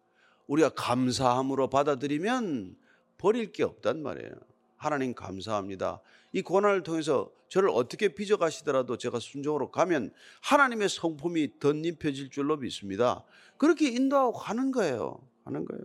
우리가 0.47 0.71
감사함으로 0.71 1.69
받아들이면 1.69 2.88
버릴 3.19 3.53
게 3.53 3.65
없단 3.65 4.03
말이에요. 4.03 4.33
하나님 4.77 5.15
감사합니다. 5.15 6.01
이 6.33 6.43
고난을 6.43 6.83
통해서 6.85 7.31
저를 7.49 7.71
어떻게 7.71 8.09
빚어가시더라도 8.09 8.97
제가 8.97 9.19
순종으로 9.19 9.71
가면 9.71 10.13
하나님의 10.43 10.89
성품이 10.89 11.59
덧입혀질 11.59 12.31
줄로 12.31 12.57
믿습니다. 12.57 13.25
그렇게 13.57 13.89
인도하고 13.89 14.33
가는 14.33 14.71
거예요. 14.71 15.21
하는 15.45 15.65
거예요. 15.65 15.85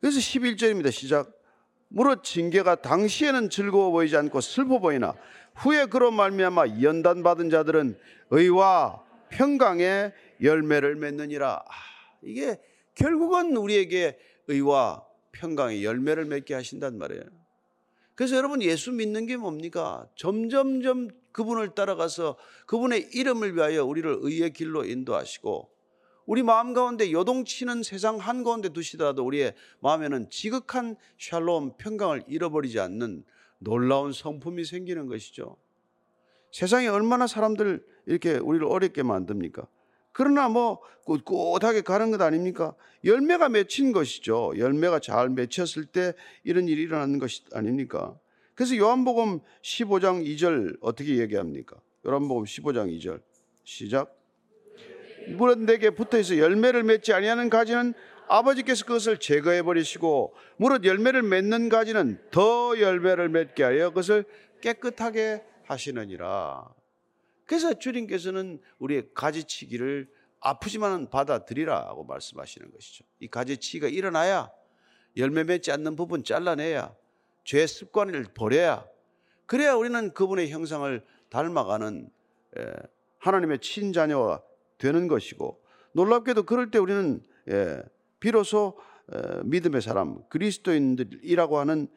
그래서 0.00 0.18
11절입니다. 0.18 0.90
시작. 0.90 1.38
무릇 1.88 2.24
징계가 2.24 2.76
당시에는 2.76 3.50
즐거워 3.50 3.90
보이지 3.90 4.16
않고 4.16 4.40
슬퍼 4.40 4.78
보이나 4.78 5.14
후에 5.54 5.84
그로 5.86 6.10
말미암아 6.10 6.80
연단 6.82 7.22
받은 7.22 7.50
자들은 7.50 7.98
의와 8.30 9.04
평강의 9.28 10.12
열매를 10.42 10.96
맺느니라. 10.96 11.62
아, 11.64 11.72
이게 12.22 12.58
결국은 12.94 13.56
우리에게 13.56 14.18
의와 14.48 15.04
평강의 15.32 15.84
열매를 15.84 16.24
맺게 16.26 16.54
하신단 16.54 16.98
말이에요. 16.98 17.22
그래서 18.14 18.36
여러분 18.36 18.62
예수 18.62 18.92
믿는 18.92 19.26
게 19.26 19.36
뭡니까? 19.36 20.06
점점점 20.16 21.08
그분을 21.32 21.74
따라가서 21.74 22.36
그분의 22.66 23.10
이름을 23.14 23.56
위하여 23.56 23.84
우리를 23.84 24.18
의의 24.20 24.52
길로 24.52 24.84
인도하시고 24.84 25.70
우리 26.26 26.42
마음 26.42 26.72
가운데 26.72 27.10
요동치는 27.10 27.82
세상 27.82 28.18
한 28.18 28.44
가운데 28.44 28.68
두시더라도 28.68 29.24
우리의 29.24 29.54
마음에는 29.80 30.30
지극한 30.30 30.96
샬롬 31.18 31.76
평강을 31.78 32.24
잃어버리지 32.28 32.78
않는 32.78 33.24
놀라운 33.58 34.12
성품이 34.12 34.64
생기는 34.64 35.06
것이죠. 35.06 35.56
세상에 36.52 36.88
얼마나 36.88 37.26
사람들 37.26 37.84
이렇게 38.06 38.34
우리를 38.34 38.66
어렵게 38.66 39.02
만듭니까? 39.02 39.66
그러나 40.12 40.48
뭐 40.48 40.80
꿋꿋하게 41.04 41.82
가는 41.82 42.10
것 42.10 42.20
아닙니까? 42.20 42.74
열매가 43.04 43.48
맺힌 43.48 43.92
것이죠. 43.92 44.52
열매가 44.56 45.00
잘 45.00 45.28
맺혔을 45.30 45.86
때 45.86 46.14
이런 46.44 46.68
일이 46.68 46.82
일어나는 46.82 47.18
것이 47.18 47.42
아닙니까? 47.52 48.16
그래서 48.54 48.76
요한복음 48.76 49.40
15장 49.62 50.24
2절 50.24 50.76
어떻게 50.80 51.16
얘기합니까? 51.18 51.76
요한복음 52.06 52.44
15장 52.44 52.96
2절 52.96 53.20
시작. 53.64 54.18
무릇 55.28 55.58
내게 55.58 55.90
붙어 55.90 56.18
있어 56.18 56.36
열매를 56.36 56.82
맺지 56.82 57.12
아니하는 57.12 57.48
가지는 57.48 57.94
아버지께서 58.28 58.84
그것을 58.84 59.18
제거해 59.18 59.62
버리시고 59.62 60.34
무릇 60.56 60.84
열매를 60.84 61.22
맺는 61.22 61.68
가지는 61.68 62.18
더 62.30 62.78
열매를 62.78 63.28
맺게 63.28 63.62
하여 63.62 63.90
그것을 63.90 64.24
깨끗하게 64.60 65.42
하시느니라. 65.64 66.68
그래서 67.52 67.74
주님께서는 67.74 68.60
우리의 68.78 69.10
가지치기를 69.12 70.08
아프지만은 70.40 71.10
받아들이라고 71.10 72.02
말씀하시는 72.04 72.70
것이죠. 72.70 73.04
이 73.20 73.28
가지치기가 73.28 73.88
일어나야 73.88 74.50
열매 75.18 75.44
맺지 75.44 75.70
않는 75.70 75.94
부분 75.94 76.24
잘라내야 76.24 76.96
죄 77.44 77.66
습관을 77.66 78.24
버려야 78.32 78.86
그래야 79.44 79.74
우리는 79.74 80.14
그분의 80.14 80.48
형상을 80.50 81.04
닮아가는 81.28 82.08
하나님의 83.18 83.58
친자녀가 83.58 84.42
되는 84.78 85.06
것이고 85.06 85.62
놀랍게도 85.92 86.44
그럴 86.44 86.70
때 86.70 86.78
우리는 86.78 87.22
비로소 88.18 88.78
믿음의 89.44 89.82
사람 89.82 90.26
그리스도인들이라고 90.30 91.58
하는 91.58 91.88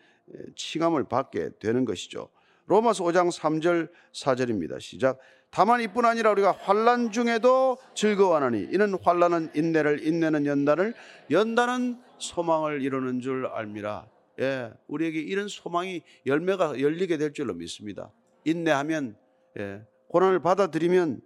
칭함을 0.58 1.06
받게 1.06 1.52
되는 1.60 1.86
것이죠. 1.86 2.30
로마서 2.68 3.04
5장 3.04 3.32
3절 3.32 3.92
4절입니다. 4.12 4.82
시작. 4.82 5.20
다만 5.56 5.80
이뿐 5.80 6.04
아니라 6.04 6.32
우리가 6.32 6.52
환란 6.52 7.12
중에도 7.12 7.78
즐거워하나니 7.94 8.68
이는 8.74 8.94
환란은 9.02 9.52
인내를 9.56 10.06
인내는 10.06 10.46
연단을 10.46 10.94
연단은 11.32 11.98
소망을 12.18 12.82
이루는 12.82 13.22
줄 13.22 13.46
알미라. 13.46 14.06
예, 14.42 14.74
우리에게 14.88 15.22
이런 15.22 15.48
소망이 15.48 16.04
열매가 16.26 16.82
열리게 16.82 17.18
될 17.18 17.32
줄로 17.32 17.54
믿습니다. 17.54 18.12
인내하면 18.44 19.16
예, 19.58 19.88
고난을 20.10 20.42
받아들이면 20.42 21.22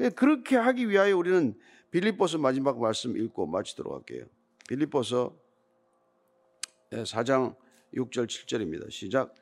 예, 0.00 0.10
그렇게 0.10 0.56
하기 0.56 0.90
위하여 0.90 1.16
우리는 1.16 1.58
빌립보서 1.90 2.36
마지막 2.36 2.78
말씀 2.78 3.16
읽고 3.16 3.46
마치도록 3.46 3.94
할게요. 3.94 4.26
빌립보서 4.68 5.34
4장 6.90 7.56
6절 7.94 8.26
7절입니다. 8.26 8.90
시작. 8.90 9.34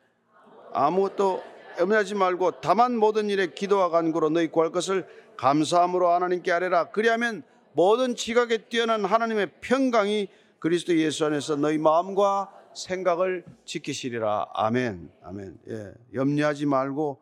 아무것도 0.72 1.51
염려하지 1.78 2.14
말고 2.14 2.60
다만 2.60 2.96
모든 2.96 3.30
일에 3.30 3.48
기도와 3.48 3.88
간구로 3.88 4.30
너희 4.30 4.48
구할 4.48 4.70
것을 4.70 5.06
감사함으로 5.36 6.10
하나님께 6.10 6.52
아뢰라. 6.52 6.90
그리하면 6.90 7.42
모든 7.72 8.14
지각에 8.14 8.68
뛰어난 8.68 9.04
하나님의 9.04 9.52
평강이 9.60 10.28
그리스도 10.58 10.96
예수 10.96 11.24
안에서 11.24 11.56
너희 11.56 11.78
마음과 11.78 12.52
생각을 12.74 13.44
지키시리라. 13.64 14.46
아멘. 14.52 15.10
아멘. 15.22 15.58
예. 15.68 15.92
염려하지 16.14 16.66
말고 16.66 17.20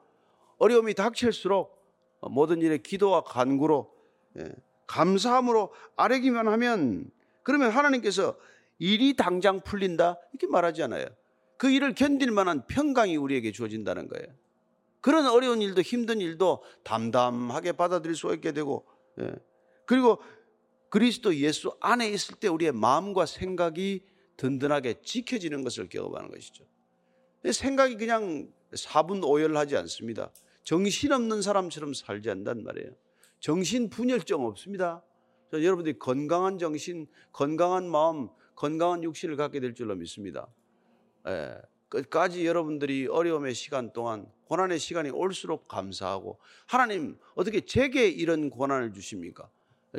어려움이 0.59 0.95
닥칠수록 0.95 1.81
모든 2.21 2.61
일에 2.61 2.79
기도와 2.79 3.23
간구로 3.23 3.91
예. 4.39 4.45
감사함으로 4.87 5.73
아뢰기만 5.97 6.49
하면 6.49 7.11
그러면 7.43 7.71
하나님께서 7.71 8.37
일이 8.79 9.15
당장 9.15 9.61
풀린다 9.61 10.19
이렇게 10.33 10.47
말하지 10.47 10.83
않아요. 10.83 11.07
그 11.61 11.69
일을 11.69 11.95
견딜 11.95 12.31
만한 12.31 12.67
평강이 12.67 13.19
우리에게 13.19 13.53
주어진다는 13.53 14.09
거예요. 14.09 14.27
그런 15.03 15.27
어려운 15.27 15.61
일도 15.61 15.83
힘든 15.83 16.23
일도 16.23 16.65
담담하게 16.85 17.73
받아들일 17.73 18.17
수 18.17 18.33
있게 18.33 18.53
되고, 18.53 18.87
예. 19.21 19.31
그리고 19.85 20.23
그리스도 20.89 21.37
예수 21.37 21.77
안에 21.81 22.09
있을 22.09 22.37
때 22.37 22.49
우리의 22.49 22.73
마음과 22.73 23.27
생각이 23.27 24.03
든든하게 24.39 25.03
지켜지는 25.03 25.63
것을 25.63 25.91
경험하는 25.91 26.31
것이죠. 26.31 26.65
생각이 27.53 27.99
그냥 27.99 28.51
사분 28.73 29.23
오열하지 29.23 29.77
않습니다. 29.77 30.33
정신없는 30.65 31.43
사람처럼 31.43 31.93
살지 31.93 32.31
않단 32.31 32.65
말이에요. 32.65 32.93
정신 33.39 33.91
분열증 33.91 34.47
없습니다. 34.47 35.05
여러분들이 35.53 35.99
건강한 35.99 36.57
정신, 36.57 37.07
건강한 37.33 37.87
마음, 37.87 38.31
건강한 38.55 39.05
육신을 39.05 39.37
갖게 39.37 39.61
될 39.61 39.75
줄로 39.75 39.95
믿습니다. 39.95 40.49
예, 41.27 41.55
끝까지 41.89 42.47
여러분들이 42.47 43.07
어려움의 43.09 43.55
시간 43.55 43.93
동안 43.93 44.27
고난의 44.45 44.79
시간이 44.79 45.11
올수록 45.11 45.69
감사하고 45.69 46.39
하나님 46.67 47.19
어떻게 47.35 47.61
제게 47.61 48.09
이런 48.09 48.51
고난을 48.51 48.93
주십니까? 48.93 49.49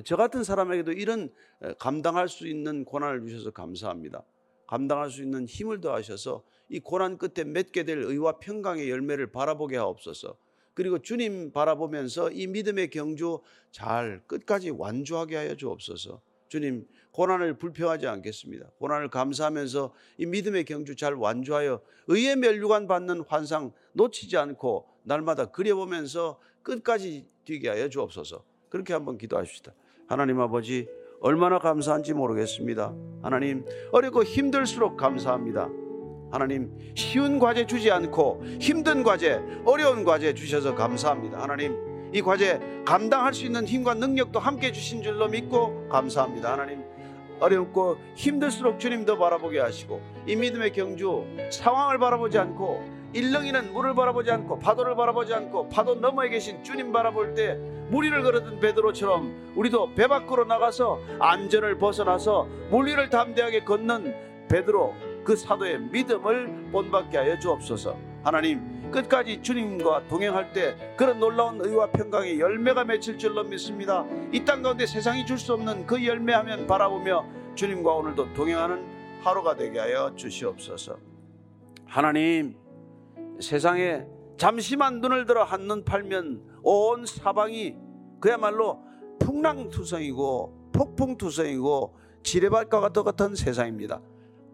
저 0.06 0.16
같은 0.16 0.44
사람에게도 0.44 0.94
이런 0.94 1.30
감당할 1.78 2.30
수 2.30 2.48
있는 2.48 2.86
고난을 2.86 3.28
주셔서 3.28 3.52
감사합니다. 3.52 4.24
감당할 4.68 5.10
수 5.10 5.22
있는 5.22 5.46
힘을 5.46 5.82
더하셔서 5.82 6.44
이 6.70 6.80
고난 6.80 7.18
끝에 7.18 7.44
맺게 7.44 7.84
될 7.84 8.00
의와 8.00 8.40
평강의 8.40 8.90
열매를 8.90 9.32
바라보게 9.32 9.76
하옵소서. 9.76 10.38
그리고 10.74 11.00
주님 11.00 11.52
바라보면서 11.52 12.32
이 12.32 12.48
믿음의 12.48 12.90
경주 12.90 13.42
잘 13.72 14.22
끝까지 14.28 14.70
완주하게 14.70 15.36
하여 15.36 15.56
주옵소서. 15.56 16.22
주님 16.48 16.88
고난을 17.12 17.56
불평하지 17.58 18.08
않겠습니다. 18.08 18.68
고난을 18.80 19.10
감사하면서 19.10 19.94
이 20.18 20.26
믿음의 20.26 20.66
경주 20.66 20.96
잘 20.96 21.14
완주하여 21.14 21.82
의의 22.08 22.36
멸류관 22.38 22.88
받는 22.88 23.26
환상 23.28 23.72
놓치지 23.94 24.38
않고 24.38 24.88
날마다 25.04 25.48
그려보면서 25.48 26.40
끝까지 26.64 27.28
뛰게 27.46 27.70
하여 27.70 27.90
주옵소서. 27.90 28.44
그렇게 28.70 28.94
한번 28.94 29.18
기도하십시다. 29.18 29.74
하나님 30.08 30.40
아버지 30.40 30.88
얼마나 31.20 31.60
감사한지 31.60 32.14
모르겠습니다. 32.14 32.94
하나님 33.22 33.66
어렵고 33.92 34.24
힘들수록 34.24 34.98
감사합니다. 34.98 35.70
하나님 36.32 36.72
쉬운 36.96 37.40
과제 37.40 37.68
주지 37.68 37.92
않고 37.92 38.44
힘든 38.60 39.04
과제, 39.04 39.42
어려운 39.66 40.06
과제 40.06 40.34
주셔서 40.34 40.74
감사합니다. 40.76 41.42
하나님 41.42 42.12
이 42.14 42.22
과제 42.22 42.60
감당할 42.86 43.34
수 43.34 43.46
있는 43.46 43.68
힘과 43.68 43.94
능력도 43.94 44.40
함께 44.40 44.72
주신 44.72 45.02
줄로 45.02 45.28
믿고 45.28 45.88
감사합니다. 45.90 46.54
하나님 46.54 46.84
어렵고 47.42 47.98
힘들수록 48.16 48.80
주님도 48.80 49.18
바라보게 49.18 49.60
하시고 49.60 50.00
이 50.28 50.36
믿음의 50.36 50.72
경주 50.72 51.26
상황을 51.50 51.98
바라보지 51.98 52.38
않고 52.38 53.02
일렁이는 53.14 53.74
물을 53.74 53.94
바라보지 53.94 54.32
않고 54.32 54.60
파도를 54.60 54.96
바라보지 54.96 55.34
않고 55.34 55.68
파도 55.68 55.96
너머에 55.96 56.30
계신 56.30 56.64
주님 56.64 56.94
바라볼 56.94 57.34
때 57.34 57.56
무리를 57.90 58.24
걸었던 58.24 58.60
베드로처럼 58.62 59.54
우리도 59.56 59.96
배 59.96 60.08
밖으로 60.08 60.46
나가서 60.46 61.02
안전을 61.20 61.78
벗어나서 61.78 62.48
물 62.70 62.88
위를 62.88 63.10
담대하게 63.10 63.66
걷는 63.66 64.48
베드로 64.48 64.94
그 65.26 65.36
사도의 65.36 65.80
믿음을 65.92 66.70
본받게 66.72 67.18
하여 67.18 67.38
주옵소서. 67.38 67.98
하나님 68.24 68.81
끝까지 68.92 69.42
주님과 69.42 70.08
동행할 70.08 70.52
때 70.54 70.76
그런 70.98 71.20
놀라운 71.20 71.60
의와 71.64 71.92
평강의 71.92 72.40
열매가 72.40 72.84
맺힐 72.86 73.18
줄로 73.18 73.44
믿습니다. 73.44 74.06
이 74.32 74.44
땅 74.46 74.62
가운데 74.62 74.86
세상이 74.86 75.26
줄 75.26 75.38
수 75.38 75.54
없는 75.54 75.86
그 75.88 76.06
열매하면 76.06 76.68
바라보며 76.68 77.26
주님과 77.56 77.92
오늘도 77.94 78.34
동행하는 78.34 78.84
하루가 79.24 79.56
되게 79.56 79.80
하여 79.80 80.14
주시옵소서. 80.16 80.98
하나님 81.86 82.56
세상에 83.40 84.06
잠시만 84.38 85.02
눈을 85.02 85.26
들어 85.26 85.44
한눈 85.44 85.84
팔면 85.84 86.60
온 86.64 87.06
사방이 87.06 87.76
그야말로 88.20 88.82
풍랑투성이고 89.20 90.72
폭풍투성이고 90.74 91.96
지뢰밭과 92.24 92.80
같은 93.04 93.36
세상입니다. 93.36 94.02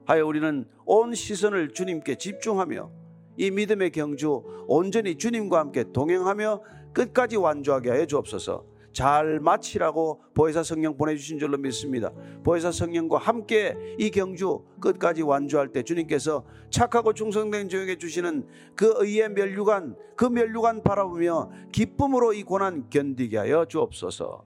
하여 0.05 0.25
우리는 0.25 0.65
온 0.85 1.13
시선을 1.13 1.73
주님께 1.73 2.15
집중하며 2.15 2.89
이 3.37 3.51
믿음의 3.51 3.91
경주 3.91 4.43
온전히 4.67 5.15
주님과 5.15 5.59
함께 5.59 5.85
동행하며 5.93 6.61
끝까지 6.93 7.37
완주하게 7.37 7.91
하여 7.91 8.05
주옵소서. 8.05 8.65
잘 8.91 9.39
마치라고 9.39 10.23
보혜사 10.33 10.63
성령 10.63 10.97
보내주신 10.97 11.37
줄로 11.37 11.55
믿습니다. 11.59 12.11
보혜사 12.43 12.71
성령과 12.71 13.19
함께 13.19 13.77
이 13.99 14.09
경주 14.09 14.65
끝까지 14.79 15.21
완주할 15.21 15.71
때 15.71 15.83
주님께서 15.83 16.43
착하고 16.71 17.13
충성된 17.13 17.69
종에게 17.69 17.97
주시는 17.99 18.47
그 18.75 18.95
의의 18.97 19.29
멸류관, 19.29 19.95
그 20.15 20.25
멸류관 20.25 20.81
바라보며 20.81 21.51
기쁨으로 21.71 22.33
이 22.33 22.41
고난 22.41 22.89
견디게 22.89 23.37
하여 23.37 23.65
주옵소서. 23.65 24.43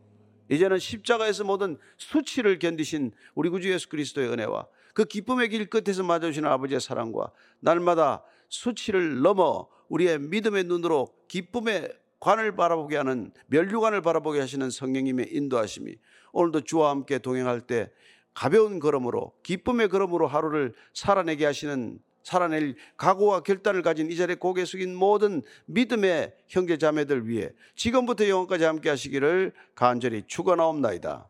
이제는 0.49 0.79
십자가에서 0.79 1.45
모든 1.45 1.77
수치를 1.97 2.59
견디신 2.59 3.13
우리 3.35 3.49
구주 3.49 3.71
예수 3.71 3.87
그리스도의 3.87 4.27
은혜와 4.33 4.67
그 4.93 5.05
기쁨의 5.05 5.47
길 5.47 5.69
끝에서 5.69 6.03
맞아주시는 6.03 6.49
아버지의 6.49 6.81
사랑과 6.81 7.31
날마다 7.61 8.25
수치를 8.51 9.21
넘어 9.21 9.67
우리의 9.89 10.19
믿음의 10.19 10.65
눈으로 10.65 11.07
기쁨의 11.27 11.91
관을 12.19 12.55
바라보게 12.55 12.97
하는 12.97 13.31
멸류관을 13.47 14.01
바라보게 14.01 14.39
하시는 14.39 14.69
성령님의 14.69 15.29
인도하심이 15.31 15.95
오늘도 16.33 16.61
주와 16.61 16.91
함께 16.91 17.17
동행할 17.17 17.61
때 17.61 17.89
가벼운 18.33 18.79
걸음으로 18.79 19.33
기쁨의 19.41 19.89
걸음으로 19.89 20.27
하루를 20.27 20.73
살아내게 20.93 21.45
하시는 21.45 21.99
살아낼 22.23 22.75
각오와 22.97 23.41
결단을 23.41 23.81
가진 23.81 24.11
이 24.11 24.15
자리에 24.15 24.35
고개 24.35 24.63
숙인 24.63 24.95
모든 24.95 25.41
믿음의 25.65 26.33
형제 26.47 26.77
자매들 26.77 27.27
위해 27.27 27.49
지금부터 27.75 28.29
영원까지 28.29 28.63
함께 28.65 28.89
하시기를 28.89 29.53
간절히 29.73 30.23
축원하옵나이다. 30.27 31.27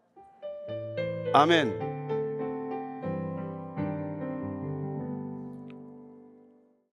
아멘. 1.33 1.90